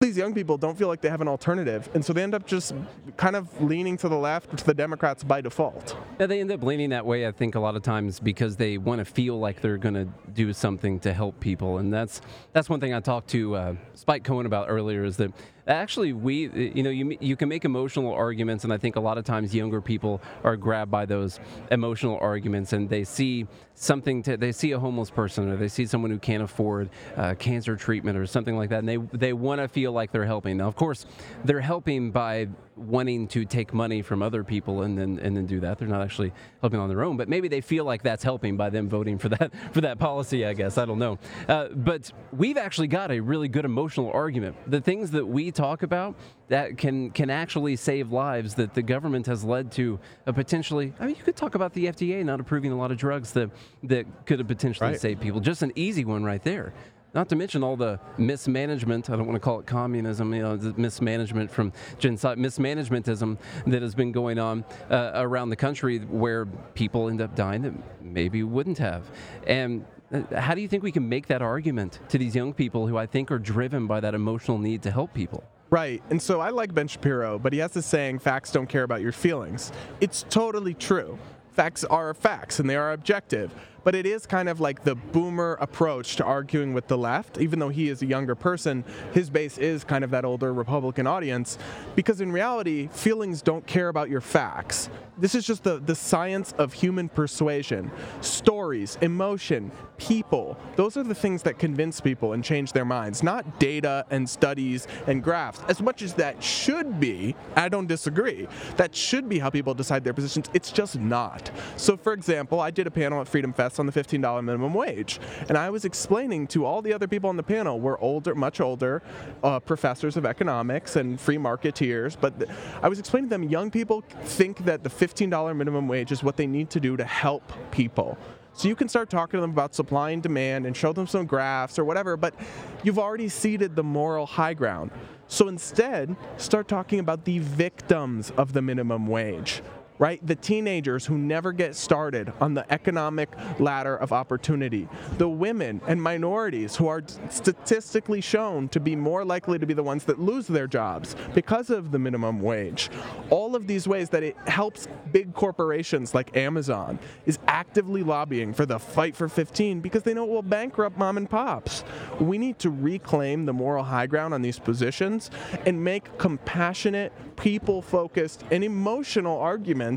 these 0.01 0.17
young 0.17 0.33
people 0.33 0.57
don't 0.57 0.79
feel 0.79 0.87
like 0.87 1.01
they 1.01 1.09
have 1.09 1.21
an 1.21 1.27
alternative, 1.27 1.89
and 1.93 2.05
so 2.05 2.13
they 2.13 2.23
end 2.23 2.33
up 2.33 2.47
just 2.47 2.73
kind 3.17 3.35
of 3.35 3.61
leaning 3.61 3.97
to 3.97 4.09
the 4.09 4.17
left, 4.17 4.57
to 4.57 4.65
the 4.65 4.73
Democrats 4.73 5.25
by 5.25 5.41
default. 5.41 5.97
Yeah, 6.21 6.27
they 6.27 6.39
end 6.41 6.53
up 6.53 6.63
leaning 6.63 6.91
that 6.91 7.05
way. 7.05 7.27
I 7.27 7.33
think 7.33 7.57
a 7.57 7.61
lot 7.61 7.75
of 7.75 7.83
times 7.83 8.21
because 8.21 8.55
they 8.55 8.79
want 8.79 9.01
to 9.01 9.05
feel 9.05 9.41
like 9.41 9.61
they're 9.61 9.77
going 9.77 9.97
to 9.97 10.07
do 10.33 10.53
something 10.53 11.01
to 11.01 11.13
help 11.13 11.41
people, 11.41 11.79
and 11.79 11.93
that's 11.93 12.21
that's 12.53 12.71
one 12.71 12.79
thing 12.79 12.95
I 12.95 13.01
talked 13.01 13.29
to 13.31 13.57
uh, 13.57 13.75
Spike 13.95 14.23
Cohen 14.23 14.47
about 14.47 14.67
earlier. 14.69 15.03
Is 15.03 15.17
that 15.17 15.33
actually 15.69 16.13
we 16.13 16.49
you 16.75 16.83
know 16.83 16.91
you 16.91 17.17
you 17.21 17.37
can 17.37 17.49
make 17.49 17.65
emotional 17.65 18.13
arguments 18.13 18.65
and 18.65 18.73
i 18.73 18.77
think 18.77 18.97
a 18.97 19.01
lot 19.01 19.19
of 19.19 19.25
times 19.25 19.55
younger 19.55 19.81
people 19.81 20.21
are 20.43 20.57
grabbed 20.57 20.91
by 20.91 21.05
those 21.05 21.39
emotional 21.71 22.19
arguments 22.21 22.73
and 22.73 22.89
they 22.89 23.05
see 23.05 23.47
something 23.79 24.23
to 24.23 24.37
they 24.37 24.53
see 24.53 24.73
a 24.73 24.79
homeless 24.79 25.11
person 25.11 25.49
or 25.49 25.57
they 25.57 25.69
see 25.69 25.87
someone 25.87 26.11
who 26.11 26.19
can't 26.19 26.43
afford 26.43 26.91
uh, 27.17 27.35
cancer 27.35 27.77
treatment 27.77 28.19
or 28.19 28.27
something 28.27 28.57
like 28.57 28.71
that 28.71 28.81
and 28.81 28.89
they 28.89 28.97
they 29.13 29.33
want 29.33 29.61
to 29.61 29.69
feel 29.69 29.93
like 29.93 30.11
they're 30.11 30.27
helping. 30.27 30.57
Now 30.57 30.67
of 30.67 30.75
course 30.75 31.07
they're 31.45 31.61
helping 31.61 32.11
by 32.11 32.49
wanting 32.77 33.27
to 33.27 33.45
take 33.45 33.75
money 33.75 34.03
from 34.03 34.23
other 34.23 34.45
people 34.45 34.83
and 34.83 34.99
then 34.99 35.19
and 35.21 35.37
then 35.37 35.47
do 35.47 35.61
that. 35.61 35.79
They're 35.79 35.89
not 35.89 36.03
actually 36.03 36.33
helping 36.61 36.81
on 36.81 36.89
their 36.89 37.05
own 37.05 37.17
but 37.17 37.29
maybe 37.29 37.49
they 37.49 37.61
feel 37.61 37.85
like 37.85 38.03
that's 38.03 38.25
helping 38.25 38.57
by 38.57 38.71
them 38.71 38.89
voting 38.89 39.19
for 39.19 39.29
that 39.31 39.53
for 39.73 39.81
that 39.83 39.99
policy 39.99 40.45
i 40.45 40.53
guess. 40.53 40.77
I 40.77 40.85
don't 40.85 40.99
know. 40.99 41.19
Uh, 41.49 41.69
but 41.69 42.13
we've 42.33 42.57
actually 42.57 42.89
got 42.89 43.11
a 43.11 43.21
really 43.21 43.49
good 43.49 43.65
emotional 43.65 44.11
argument. 44.13 44.57
The 44.67 44.81
things 44.81 45.13
that 45.13 45.27
we 45.27 45.51
talk 45.59 45.83
about 45.83 46.15
that 46.49 46.79
can 46.79 47.11
can 47.11 47.31
actually 47.31 47.75
save 47.75 48.13
lives 48.13 48.55
that 48.55 48.75
the 48.75 48.83
government 48.83 49.27
has 49.27 49.43
led 49.43 49.73
to 49.73 49.99
a 50.27 50.33
potentially 50.33 50.93
I 51.01 51.07
mean 51.07 51.17
you 51.17 51.23
could 51.25 51.37
talk 51.37 51.57
about 51.57 51.73
the 51.73 51.87
FDA 51.87 52.25
not 52.25 52.39
approving 52.39 52.71
a 52.71 52.77
lot 52.77 52.93
of 52.93 52.97
drugs 52.97 53.33
that 53.33 53.51
that 53.83 54.07
could 54.27 54.39
have 54.39 54.49
potentially 54.49 54.91
right. 54.91 55.01
saved 55.01 55.21
people 55.21 55.41
just 55.41 55.63
an 55.63 55.73
easy 55.75 56.05
one 56.05 56.23
right 56.23 56.43
there 56.43 56.73
not 57.15 57.29
to 57.31 57.37
mention 57.37 57.65
all 57.65 57.77
the 57.77 57.99
mismanagement. 58.19 59.09
I 59.09 59.17
don't 59.17 59.27
want 59.27 59.37
to 59.37 59.41
call 59.41 59.61
it 59.61 59.67
communism, 59.67 60.33
you 60.35 60.43
know, 60.43 60.57
the 60.57 60.79
mismanagement 60.79 61.51
from 61.51 61.73
genocide, 61.99 62.37
mismanagementism 62.37 63.39
that 63.67 63.81
has 63.81 63.95
been 63.95 64.13
going 64.13 64.39
on 64.39 64.65
uh, 64.91 65.13
around 65.15 65.49
the 65.49 65.57
country 65.57 66.01
where 66.01 66.45
people 66.75 67.09
end 67.09 67.23
up 67.23 67.35
dying 67.35 67.63
that 67.63 67.73
maybe 68.03 68.43
wouldn't 68.43 68.79
have. 68.79 69.11
And 69.47 69.87
Uh, 70.13 70.41
how 70.41 70.55
do 70.55 70.61
you 70.61 70.69
think 70.69 70.83
we 70.83 70.93
can 70.93 71.09
make 71.09 71.27
that 71.27 71.43
argument 71.43 72.01
to 72.09 72.19
these 72.19 72.35
young 72.35 72.55
people 72.55 72.87
who 72.87 72.97
I 72.97 73.07
think 73.07 73.31
are 73.31 73.39
driven 73.39 73.87
by 73.87 74.01
that 74.01 74.15
emotional 74.15 74.59
need 74.59 74.83
to 74.83 74.91
help 74.91 75.13
people? 75.13 75.45
Right. 75.71 76.03
And 76.09 76.21
so 76.21 76.41
I 76.41 76.49
like 76.51 76.73
Ben 76.73 76.89
Shapiro, 76.89 77.39
but 77.39 77.53
he 77.53 77.59
has 77.59 77.73
this 77.73 77.85
saying 77.85 78.21
facts 78.21 78.51
don't 78.51 78.69
care 78.69 78.85
about 78.85 79.03
your 79.03 79.13
feelings. 79.13 79.71
It's 80.01 80.25
totally 80.31 80.73
true. 80.73 81.19
Facts 81.53 81.85
are 81.85 82.15
facts 82.15 82.59
and 82.59 82.71
they 82.71 82.77
are 82.77 82.93
objective 82.93 83.53
but 83.85 83.95
it 83.95 84.07
is 84.07 84.27
kind 84.27 84.49
of 84.49 84.61
like 84.61 84.85
the 84.85 84.95
boomer 84.95 85.57
approach 85.61 86.17
to 86.17 86.25
arguing 86.25 86.75
with 86.75 86.89
the 86.89 86.99
left. 86.99 87.39
Even 87.39 87.59
though 87.59 87.69
he 87.69 87.89
is 87.89 88.03
a 88.03 88.07
younger 88.07 88.35
person, 88.35 88.85
his 89.13 89.31
base 89.31 89.59
is 89.59 89.85
kind 89.85 90.05
of 90.05 90.11
that 90.11 90.25
older 90.25 90.53
Republican 90.53 91.07
audience, 91.07 91.59
because 91.95 92.21
in 92.21 92.33
reality, 92.33 92.89
feelings 92.89 93.43
don't 93.43 93.67
care 93.67 93.89
about 93.89 94.09
your 94.09 94.21
facts. 94.21 94.91
This 95.17 95.35
is 95.35 95.45
just 95.45 95.65
the, 95.65 95.79
the 95.79 95.97
science 95.97 96.55
of 96.59 96.73
human 96.73 97.09
persuasion. 97.09 97.91
Stories, 98.21 98.97
emotion, 99.01 99.73
people, 99.97 100.57
those 100.77 100.97
are 100.97 101.03
the 101.03 101.15
things 101.15 101.43
that 101.43 101.59
convince 101.59 102.01
people 102.01 102.35
and 102.35 102.45
change 102.45 102.73
their 102.73 102.85
minds, 102.85 103.23
not 103.25 103.59
data 103.59 104.07
and 104.11 104.31
studies 104.31 104.87
and 105.09 105.23
graphs. 105.25 105.61
As 105.69 105.83
much 105.83 106.03
as 106.03 106.15
that 106.15 106.43
should 106.43 107.01
be, 107.01 107.35
I 107.57 107.69
don't 107.69 107.89
disagree, 107.89 108.47
that 108.77 108.95
should 108.95 109.29
be 109.29 109.41
how 109.41 109.51
people 109.51 109.75
decide 109.75 110.05
their 110.05 110.15
positions, 110.15 110.49
it's 110.55 110.71
just 110.71 110.99
not. 111.01 111.51
So, 111.77 111.97
for 111.97 112.13
example, 112.13 112.61
I 112.61 112.71
did 112.71 112.87
a 112.87 112.91
panel 112.91 113.21
at 113.21 113.27
Freedom 113.27 113.53
Fest 113.53 113.68
on 113.77 113.87
the 113.87 113.93
$15 113.93 114.45
minimum 114.45 114.73
wage. 114.73 115.21
And 115.49 115.59
I 115.59 115.69
was 115.71 115.85
explaining 115.85 116.47
to 116.49 116.65
all 116.65 116.81
the 116.81 116.93
other 116.93 117.09
people 117.09 117.29
on 117.29 117.37
the 117.37 117.43
panel, 117.43 117.81
we're 117.81 117.99
older, 117.99 118.35
much 118.35 118.61
older, 118.61 119.03
uh, 119.43 119.59
professors 119.61 120.17
of 120.17 120.25
economics 120.25 120.97
and 120.97 121.21
free 121.21 121.39
marketeers, 121.39 122.17
but 122.21 122.39
th- 122.39 122.51
I 122.83 122.89
was 122.89 122.99
explaining 122.99 123.29
to 123.29 123.35
them 123.35 123.43
young 123.43 123.71
people 123.71 124.05
think 124.23 124.65
that 124.65 124.83
the 124.85 124.91
$15 124.91 125.57
minimum 125.57 125.89
wage 125.89 126.13
is 126.13 126.23
what 126.23 126.37
they 126.37 126.47
need 126.47 126.71
to 126.71 126.81
do 126.81 126.97
to 126.97 127.05
help 127.05 127.53
people. 127.73 128.17
So 128.59 128.67
you 128.67 128.75
can 128.75 128.89
start 128.89 129.09
talking 129.09 129.39
to 129.39 129.41
them 129.41 129.51
about 129.51 129.75
supply 129.75 130.11
and 130.11 130.21
demand 130.21 130.67
and 130.67 130.77
show 130.77 130.93
them 130.93 131.07
some 131.07 131.27
graphs 131.27 131.79
or 131.79 131.85
whatever, 131.85 132.17
but 132.17 132.35
you've 132.83 132.99
already 132.99 133.29
ceded 133.29 133.77
the 133.77 133.85
moral 133.85 134.27
high 134.27 134.55
ground. 134.55 134.91
So 135.29 135.47
instead, 135.47 136.17
start 136.39 136.67
talking 136.67 136.99
about 136.99 137.25
the 137.25 137.39
victims 137.39 138.33
of 138.37 138.55
the 138.55 138.63
minimum 138.63 139.07
wage 139.07 139.63
right? 139.99 140.25
The 140.27 140.37
teenagers 140.37 141.07
who 141.07 141.19
never 141.19 141.53
get 141.53 141.75
started 141.75 142.33
on 142.41 142.55
the 142.55 142.71
economic 142.73 143.31
ladder 143.59 143.97
of 143.97 144.13
opportunity, 144.13 144.89
the 145.19 145.29
women 145.29 145.81
and 145.87 146.03
minorities 146.03 146.77
who 146.77 146.87
are 146.87 147.03
statistically 147.31 148.21
shown 148.21 148.69
to 148.69 148.81
be 148.81 148.95
more 148.95 149.25
likely 149.25 149.59
to 149.59 149.67
be 149.67 149.75
the 149.75 149.83
ones 149.83 150.05
that 150.05 150.19
lose 150.19 150.47
their 150.47 150.67
jobs 150.67 151.17
because 151.35 151.71
of 151.71 151.91
the 151.91 151.99
minimum 151.99 152.41
wage. 152.41 152.91
All 153.31 153.57
of 153.57 153.67
these 153.67 153.89
ways 153.89 154.11
that 154.11 154.23
it 154.23 154.37
helps 154.47 154.87
big 155.13 155.35
corporations 155.35 156.15
like 156.15 156.37
Amazon 156.37 156.99
is 157.27 157.39
actively 157.49 158.03
lobbying 158.03 158.53
for 158.55 158.67
the 158.67 158.79
fight 158.79 159.17
for 159.17 159.29
15 159.29 159.81
because 159.81 160.03
they 160.03 160.15
know 160.15 160.25
it 160.25 160.31
will 160.31 160.43
bankrupt 160.43 160.97
mom 160.97 161.17
and 161.17 161.29
pops. 161.29 161.83
We 162.21 162.39
need 162.39 162.59
to 162.61 162.71
reclaim 162.71 163.47
the 163.47 163.53
moral 163.53 163.85
high 163.85 164.07
ground 164.07 164.35
on 164.35 164.43
these 164.43 164.59
positions 164.59 165.31
and 165.67 165.83
make 165.83 166.19
compassionate, 166.19 167.13
people 167.37 167.83
focused, 167.83 168.45
and 168.51 168.63
emotional 168.63 169.39
arguments 169.39 169.88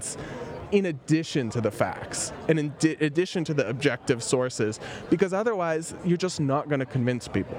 in 0.71 0.85
addition 0.85 1.49
to 1.49 1.61
the 1.61 1.71
facts 1.71 2.31
and 2.47 2.57
in 2.57 2.73
addition 3.01 3.43
to 3.43 3.53
the 3.53 3.67
objective 3.67 4.23
sources 4.23 4.79
because 5.09 5.33
otherwise 5.33 5.93
you're 6.05 6.17
just 6.17 6.39
not 6.39 6.69
going 6.69 6.79
to 6.79 6.85
convince 6.85 7.27
people. 7.27 7.57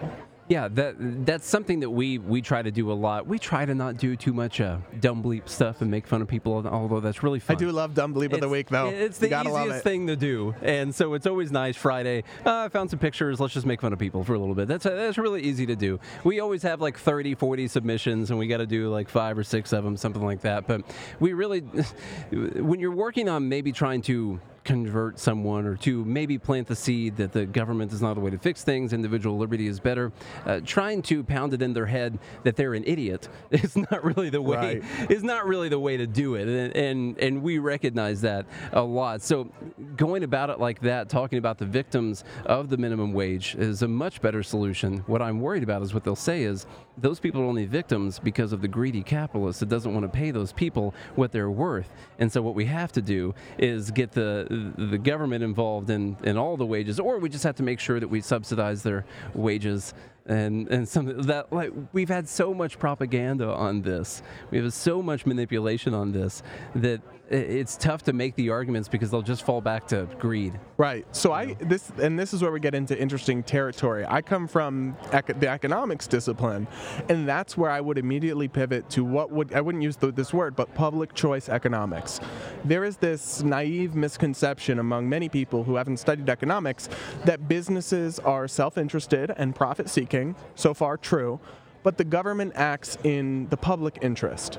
Yeah, 0.53 0.69
that 0.69 0.97
that's 1.25 1.47
something 1.47 1.81
that 1.81 1.89
we 1.89 2.19
we 2.19 2.43
try 2.43 2.61
to 2.61 2.71
do 2.71 2.93
a 2.93 2.99
lot. 3.07 3.27
We 3.27 3.39
try 3.39 3.65
to 3.65 3.75
not 3.75 3.97
do 3.97 4.17
too 4.17 4.35
much 4.35 4.61
uh, 4.61 4.77
dumb 5.01 5.23
bleep 5.23 5.49
stuff 5.49 5.81
and 5.81 5.91
make 5.91 6.07
fun 6.07 6.21
of 6.21 6.29
people, 6.29 6.67
although 6.67 7.01
that's 7.01 7.23
really 7.23 7.41
fun. 7.41 7.57
I 7.57 7.59
do 7.59 7.71
love 7.71 7.95
Dumb 7.95 8.13
Bleep 8.15 8.27
of 8.27 8.31
the 8.33 8.37
It's- 8.37 8.51
Week, 8.51 8.69
though. 8.69 8.89
It's 8.89 9.17
the 9.17 9.29
easiest 9.29 9.79
it. 9.79 9.83
thing 9.83 10.09
to 10.09 10.15
do, 10.17 10.55
and 10.61 10.95
so 10.95 11.15
it's 11.15 11.27
always 11.27 11.51
nice. 11.51 11.75
Friday, 11.79 12.25
uh, 12.45 12.65
I 12.65 12.69
found 12.69 12.91
some 12.91 12.99
pictures. 12.99 13.41
Let's 13.41 13.55
just 13.55 13.65
make 13.65 13.81
fun 13.81 13.95
of 13.95 13.99
people 13.99 14.25
for 14.25 14.35
a 14.35 14.39
little 14.39 14.55
bit. 14.55 14.69
That's 14.69 14.85
that's 14.85 15.17
really 15.17 15.41
easy 15.41 15.65
to 15.65 15.75
do. 15.75 15.99
We 16.23 16.41
always 16.41 16.63
have 16.65 16.83
like 16.83 16.99
30, 16.99 17.35
40 17.35 17.67
submissions, 17.69 18.29
and 18.29 18.39
we 18.39 18.47
got 18.47 18.59
to 18.59 18.67
do 18.67 18.91
like 18.91 19.09
five 19.09 19.39
or 19.39 19.45
six 19.45 19.73
of 19.73 19.85
them, 19.85 19.97
something 19.97 20.23
like 20.23 20.43
that. 20.43 20.67
But 20.67 20.83
we 21.19 21.33
really, 21.33 21.61
when 22.31 22.79
you're 22.79 22.91
working 22.91 23.31
on 23.31 23.49
maybe 23.49 23.73
trying 23.73 24.03
to 24.03 24.39
convert 24.65 25.19
someone 25.19 25.67
or 25.67 25.77
to 25.77 26.05
maybe 26.05 26.39
plant 26.39 26.67
the 26.69 26.77
seed 26.77 27.17
that 27.17 27.33
the 27.33 27.45
government 27.47 27.93
is 27.93 28.01
not 28.01 28.15
the 28.15 28.21
way 28.21 28.31
to 28.31 28.39
fix 28.39 28.63
things, 28.63 28.93
individual 28.93 29.37
liberty 29.39 29.67
is 29.67 29.81
better. 29.81 30.13
Uh, 30.47 30.61
trying 30.65 31.03
to 31.03 31.25
pound 31.25 31.53
it 31.55 31.63
in 31.63 31.73
their 31.73 31.87
head 31.87 32.19
that 32.45 32.57
they're 32.57 32.75
an 32.75 32.85
idiot 32.87 33.29
is 33.51 33.77
not 33.77 34.05
really 34.05 34.31
the 34.31 34.41
way 34.41 34.53
Right. 34.53 35.11
is 35.11 35.23
not 35.23 35.47
really 35.47 35.69
the 35.69 35.79
way 35.79 35.97
to 35.97 36.07
do 36.07 36.35
it, 36.35 36.47
and, 36.47 36.77
and 36.77 37.19
and 37.19 37.43
we 37.43 37.59
recognize 37.59 38.21
that 38.21 38.47
a 38.73 38.83
lot. 38.83 39.23
So 39.23 39.51
going 39.97 40.23
about 40.25 40.51
it 40.51 40.61
like 40.61 40.81
that, 40.83 41.09
talking 41.09 41.39
about 41.39 41.59
the 41.59 41.67
victims 41.67 42.25
of 42.47 42.69
the 42.69 42.77
minimum 42.77 43.13
wage 43.13 43.55
is 43.57 43.83
a 43.83 43.89
much 43.89 44.21
better 44.21 44.43
solution. 44.43 44.99
What 45.07 45.23
I'm 45.23 45.41
worried 45.41 45.63
about 45.63 45.83
is 45.83 45.95
what 45.95 46.05
they'll 46.05 46.15
say 46.17 46.43
is 46.43 46.67
those 46.99 47.19
people 47.19 47.41
are 47.41 47.45
only 47.45 47.65
victims 47.65 48.19
because 48.19 48.53
of 48.53 48.61
the 48.61 48.69
greedy 48.69 49.03
capitalist 49.03 49.61
that 49.61 49.69
doesn't 49.69 49.93
want 49.95 50.05
to 50.05 50.09
pay 50.09 50.31
those 50.31 50.53
people 50.53 50.95
what 51.15 51.33
they're 51.33 51.51
worth. 51.51 51.91
And 52.19 52.31
so 52.31 52.43
what 52.43 52.55
we 52.55 52.67
have 52.67 52.93
to 52.93 53.03
do 53.03 53.35
is 53.59 53.91
get 53.91 54.13
the 54.13 54.73
the 54.77 54.99
government 54.99 55.43
involved 55.43 55.91
in 55.91 56.17
in 56.23 56.37
all 56.37 56.57
the 56.57 56.67
wages, 56.67 57.01
or 57.01 57.19
we 57.19 57.29
just 57.29 57.45
have 57.45 57.57
to 57.57 57.63
make 57.63 57.81
sure 57.81 57.99
that 57.99 58.09
we 58.09 58.21
subsidize 58.21 58.83
their 58.83 59.05
wages 59.35 59.95
and 60.27 60.69
and 60.69 60.89
some 60.89 61.23
that 61.23 61.53
like 61.53 61.73
we've 61.93 62.09
had 62.09 62.29
so 62.29 62.55
much 62.55 62.79
propaganda 62.79 63.49
on 63.49 63.83
this 63.83 64.23
we 64.51 64.59
have 64.59 64.73
so 64.73 65.03
much 65.03 65.27
manipulation 65.27 65.95
on 65.95 66.13
this 66.13 66.43
that 66.75 67.01
it's 67.29 67.77
tough 67.77 68.03
to 68.03 68.13
make 68.13 68.35
the 68.37 68.51
arguments 68.51 68.89
because 68.89 69.11
they'll 69.11 69.23
just 69.23 69.43
fall 69.45 69.61
back 69.61 69.87
to 69.87 70.07
greed 70.19 70.59
Right. 70.83 71.07
So 71.13 71.33
I 71.33 71.55
this 71.61 71.93
and 72.03 72.19
this 72.19 72.35
is 72.35 72.43
where 72.43 72.51
we 72.51 72.59
get 72.59 72.75
into 72.75 73.01
interesting 73.01 73.45
territory. 73.45 74.05
I 74.05 74.21
come 74.21 74.49
from 74.49 74.97
ec- 75.13 75.39
the 75.39 75.47
economics 75.47 76.09
discipline, 76.09 76.67
and 77.09 77.29
that's 77.29 77.57
where 77.57 77.71
I 77.71 77.81
would 77.81 77.99
immediately 77.99 78.49
pivot 78.49 78.91
to 78.91 79.05
what 79.05 79.31
would 79.31 79.53
I 79.53 79.61
wouldn't 79.61 79.85
use 79.85 79.95
the, 79.95 80.11
this 80.11 80.35
word, 80.35 80.57
but 80.57 80.75
public 80.75 81.15
choice 81.15 81.49
economics. 81.49 82.19
There 82.65 82.83
is 82.83 82.97
this 82.97 83.45
naive 83.45 83.95
misconception 83.95 84.81
among 84.81 85.09
many 85.09 85.29
people 85.29 85.63
who 85.63 85.77
haven't 85.77 85.99
studied 85.99 86.29
economics 86.29 86.89
that 87.27 87.47
businesses 87.47 88.19
are 88.19 88.49
self-interested 88.49 89.33
and 89.37 89.55
profit-seeking. 89.55 90.12
So 90.55 90.75
far, 90.75 90.97
true, 90.97 91.41
but 91.83 91.97
the 91.97 92.05
government 92.05 92.53
acts 92.55 92.99
in 93.03 93.49
the 93.49 93.57
public 93.57 93.99
interest. 94.03 94.59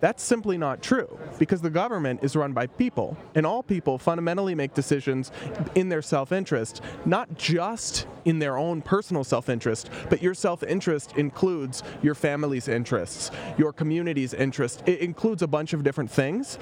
That's 0.00 0.22
simply 0.22 0.56
not 0.56 0.82
true 0.82 1.18
because 1.38 1.60
the 1.60 1.68
government 1.68 2.20
is 2.22 2.34
run 2.34 2.54
by 2.54 2.66
people, 2.66 3.18
and 3.34 3.44
all 3.44 3.62
people 3.62 3.98
fundamentally 3.98 4.54
make 4.54 4.72
decisions 4.72 5.30
in 5.74 5.90
their 5.90 6.00
self 6.00 6.32
interest, 6.32 6.80
not 7.04 7.36
just 7.36 8.06
in 8.24 8.38
their 8.38 8.56
own 8.56 8.80
personal 8.80 9.24
self 9.24 9.50
interest, 9.50 9.90
but 10.08 10.22
your 10.22 10.32
self 10.32 10.62
interest 10.62 11.12
includes 11.16 11.82
your 12.00 12.14
family's 12.14 12.66
interests, 12.66 13.30
your 13.58 13.74
community's 13.74 14.32
interest. 14.32 14.82
It 14.86 15.00
includes 15.00 15.42
a 15.42 15.46
bunch 15.46 15.74
of 15.74 15.84
different 15.84 16.10
things, 16.10 16.58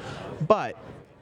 but 0.48 0.76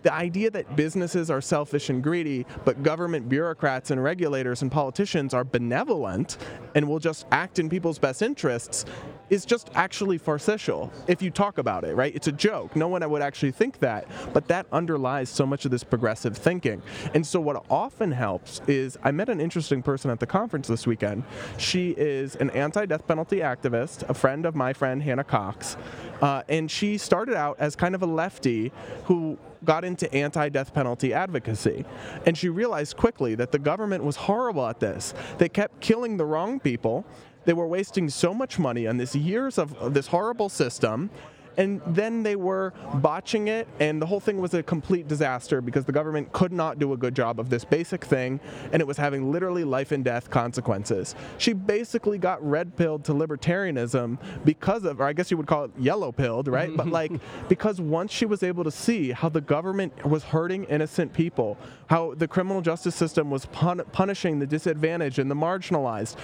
the 0.07 0.14
idea 0.14 0.49
that 0.49 0.77
businesses 0.77 1.33
are 1.33 1.40
selfish 1.40 1.90
and 1.90 2.01
greedy, 2.01 2.47
but 2.64 2.81
government 2.85 3.29
bureaucrats 3.29 3.90
and 3.90 4.01
regulators 4.01 4.62
and 4.62 4.71
politicians 4.71 5.35
are 5.35 5.42
benevolent 5.42 6.37
and 6.77 6.88
will 6.88 7.01
just 7.01 7.27
act 7.33 7.59
in 7.59 7.69
people's 7.69 7.99
best 7.99 8.23
interests 8.23 8.85
is 9.31 9.45
just 9.45 9.71
actually 9.75 10.19
farcical 10.19 10.93
if 11.07 11.23
you 11.23 11.31
talk 11.31 11.59
about 11.59 11.85
it, 11.85 11.95
right? 11.95 12.15
It's 12.15 12.29
a 12.29 12.33
joke. 12.33 12.77
No 12.77 12.89
one 12.89 13.09
would 13.09 13.23
actually 13.23 13.53
think 13.53 13.79
that, 13.81 14.07
but 14.33 14.49
that 14.49 14.67
underlies 14.73 15.29
so 15.29 15.47
much 15.47 15.65
of 15.65 15.71
this 15.71 15.85
progressive 15.85 16.37
thinking. 16.37 16.83
And 17.15 17.27
so, 17.27 17.41
what 17.41 17.65
often 17.71 18.12
helps 18.12 18.61
is 18.67 18.99
I 19.03 19.11
met 19.11 19.29
an 19.29 19.41
interesting 19.41 19.83
person 19.83 20.11
at 20.11 20.21
the 20.21 20.27
conference 20.27 20.69
this 20.69 20.87
weekend. 20.87 21.25
She 21.59 21.91
is 21.91 22.37
an 22.37 22.51
anti 22.51 22.87
death 22.87 23.07
penalty 23.07 23.39
activist, 23.39 24.09
a 24.09 24.15
friend 24.15 24.47
of 24.47 24.55
my 24.55 24.73
friend 24.73 25.03
Hannah 25.03 25.25
Cox, 25.25 25.77
uh, 26.21 26.43
and 26.49 26.71
she 26.71 26.99
started 26.99 27.35
out 27.35 27.57
as 27.59 27.77
kind 27.77 27.95
of 27.95 28.03
a 28.03 28.07
lefty 28.07 28.73
who 29.05 29.39
got 29.65 29.85
into 29.85 30.12
anti 30.15 30.49
death 30.49 30.73
penalty 30.73 31.12
advocacy. 31.12 31.85
And 32.25 32.37
she 32.37 32.49
realized 32.49 32.97
quickly 32.97 33.35
that 33.35 33.53
the 33.53 33.59
government 33.59 34.05
was 34.05 34.17
horrible 34.17 34.67
at 34.67 34.81
this. 34.81 35.15
They 35.39 35.49
kept 35.49 35.81
killing 35.81 36.17
the 36.17 36.25
wrong 36.25 36.61
people. 36.61 37.05
They 37.46 37.54
were 37.54 37.66
wasting 37.66 38.11
so 38.11 38.35
much 38.35 38.59
money 38.59 38.87
on 38.87 38.98
this 38.98 39.14
years 39.14 39.56
of, 39.56 39.74
of 39.78 39.94
this 39.94 40.09
horrible 40.09 40.48
system. 40.48 41.11
And 41.59 41.80
then 41.87 42.22
they 42.22 42.37
were 42.37 42.74
botching 42.96 43.48
it, 43.48 43.66
and 43.80 44.00
the 44.00 44.04
whole 44.04 44.20
thing 44.20 44.42
was 44.42 44.52
a 44.52 44.62
complete 44.62 45.09
disaster 45.09 45.62
because 45.62 45.87
the 45.87 45.92
government 45.92 46.32
could 46.32 46.52
not 46.52 46.78
do 46.78 46.92
a 46.92 46.96
good 46.96 47.16
job 47.16 47.40
of 47.40 47.48
this 47.48 47.64
basic 47.64 48.04
thing, 48.04 48.40
and 48.72 48.82
it 48.82 48.87
was 48.87 48.98
having 48.98 49.32
literally 49.32 49.64
life 49.64 49.90
and 49.90 50.04
death 50.04 50.28
consequences. 50.28 51.14
She 51.38 51.54
basically 51.54 52.18
got 52.18 52.46
red 52.46 52.76
pilled 52.76 53.04
to 53.04 53.12
libertarianism 53.14 54.18
because 54.44 54.85
of, 54.85 55.00
or 55.00 55.04
I 55.04 55.14
guess 55.14 55.30
you 55.30 55.38
would 55.38 55.46
call 55.46 55.64
it 55.64 55.70
yellow 55.78 56.12
pilled, 56.12 56.48
right? 56.48 56.76
but 56.76 56.88
like, 56.88 57.12
because 57.48 57.80
once 57.80 58.12
she 58.12 58.26
was 58.26 58.42
able 58.42 58.64
to 58.64 58.70
see 58.70 59.12
how 59.12 59.30
the 59.30 59.40
government 59.40 60.04
was 60.04 60.24
hurting 60.24 60.64
innocent 60.64 61.14
people, 61.14 61.56
how 61.87 62.12
the 62.16 62.28
criminal 62.28 62.61
justice 62.61 62.94
system 62.94 63.30
was 63.30 63.46
pun- 63.46 63.82
punishing 63.92 64.40
the 64.40 64.46
disadvantaged 64.46 65.18
and 65.18 65.30
the 65.30 65.35
marginalized, 65.35 66.16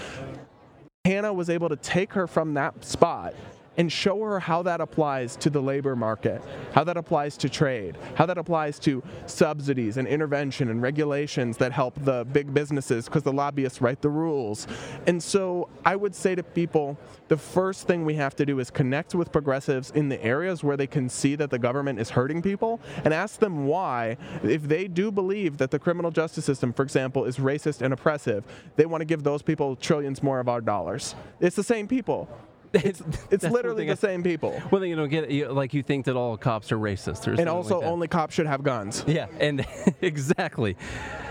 Hannah 1.13 1.33
was 1.33 1.51
able 1.51 1.69
to 1.69 1.77
take 1.77 2.15
her 2.15 2.27
from 2.27 2.55
that 2.55 2.83
spot 2.87 3.35
and 3.77 3.91
show 3.91 4.21
her 4.23 4.39
how 4.39 4.63
that 4.63 4.81
applies 4.81 5.37
to 5.37 5.51
the 5.51 5.61
labor 5.61 5.97
market, 5.97 6.43
how 6.73 6.85
that 6.85 6.97
applies 6.97 7.37
to 7.39 7.49
trade, 7.49 7.97
how 8.15 8.27
that 8.27 8.39
applies 8.39 8.79
to 8.81 9.03
subsidies 9.27 9.97
and 9.97 10.07
intervention 10.07 10.69
and 10.69 10.83
regulations 10.83 11.57
that 11.57 11.73
help 11.73 11.95
the 12.05 12.27
big 12.33 12.53
businesses 12.53 13.07
because 13.07 13.23
the 13.23 13.33
lobbyists 13.33 13.81
write 13.81 14.03
the 14.03 14.09
rules. 14.09 14.67
And 15.07 15.23
so 15.23 15.69
I 15.85 15.97
would 15.97 16.15
say 16.15 16.35
to 16.35 16.43
people 16.43 16.99
the 17.29 17.37
first 17.37 17.87
thing 17.87 18.05
we 18.05 18.15
have 18.15 18.37
to 18.37 18.47
do 18.47 18.59
is 18.59 18.71
connect 18.71 19.15
with 19.15 19.33
progressives 19.33 19.91
in 19.93 20.09
the 20.09 20.23
areas 20.23 20.63
where 20.63 20.77
they 20.77 20.87
can 20.87 21.09
see 21.09 21.35
that 21.37 21.51
the 21.51 21.59
government 21.59 21.99
is 21.99 22.11
hurting 22.11 22.43
people 22.43 22.81
and 23.05 23.15
ask 23.15 23.41
them 23.41 23.67
why, 23.67 24.17
if 24.43 24.63
they 24.65 24.87
do 24.87 25.11
believe 25.11 25.57
that 25.57 25.71
the 25.71 25.79
criminal 25.79 26.11
justice 26.11 26.45
system, 26.45 26.73
for 26.73 26.83
example, 26.83 27.25
is 27.25 27.39
racist 27.39 27.81
and 27.81 27.95
oppressive, 27.95 28.45
they 28.77 28.87
want 28.87 29.01
to 29.01 29.07
give 29.07 29.23
those 29.23 29.43
people 29.43 29.77
trillions 29.77 30.23
more 30.23 30.41
of 30.41 30.49
our 30.49 30.61
dollars. 30.61 31.15
It's 31.41 31.57
the 31.57 31.65
same 31.65 31.89
people. 31.89 32.29
It's, 32.85 33.03
it's 33.31 33.45
literally 33.45 33.87
the 33.87 33.93
I- 33.93 33.97
same 33.97 34.23
people. 34.23 34.61
well 34.71 34.81
then 34.81 34.89
you 34.91 34.97
don't 34.97 35.09
get 35.11 35.25
it 35.25 35.31
you, 35.31 35.49
like 35.49 35.75
you 35.75 35.83
think 35.83 36.07
that 36.07 36.17
all 36.17 36.37
cops 36.37 36.73
are 36.73 36.79
racist 36.79 37.27
or 37.29 37.39
And 37.39 37.49
also, 37.49 37.81
like 37.81 37.87
only 37.89 38.09
cops 38.09 38.35
should 38.35 38.47
have 38.47 38.63
guns. 38.63 39.05
Yeah, 39.07 39.27
and 39.39 39.67
exactly. 40.01 40.77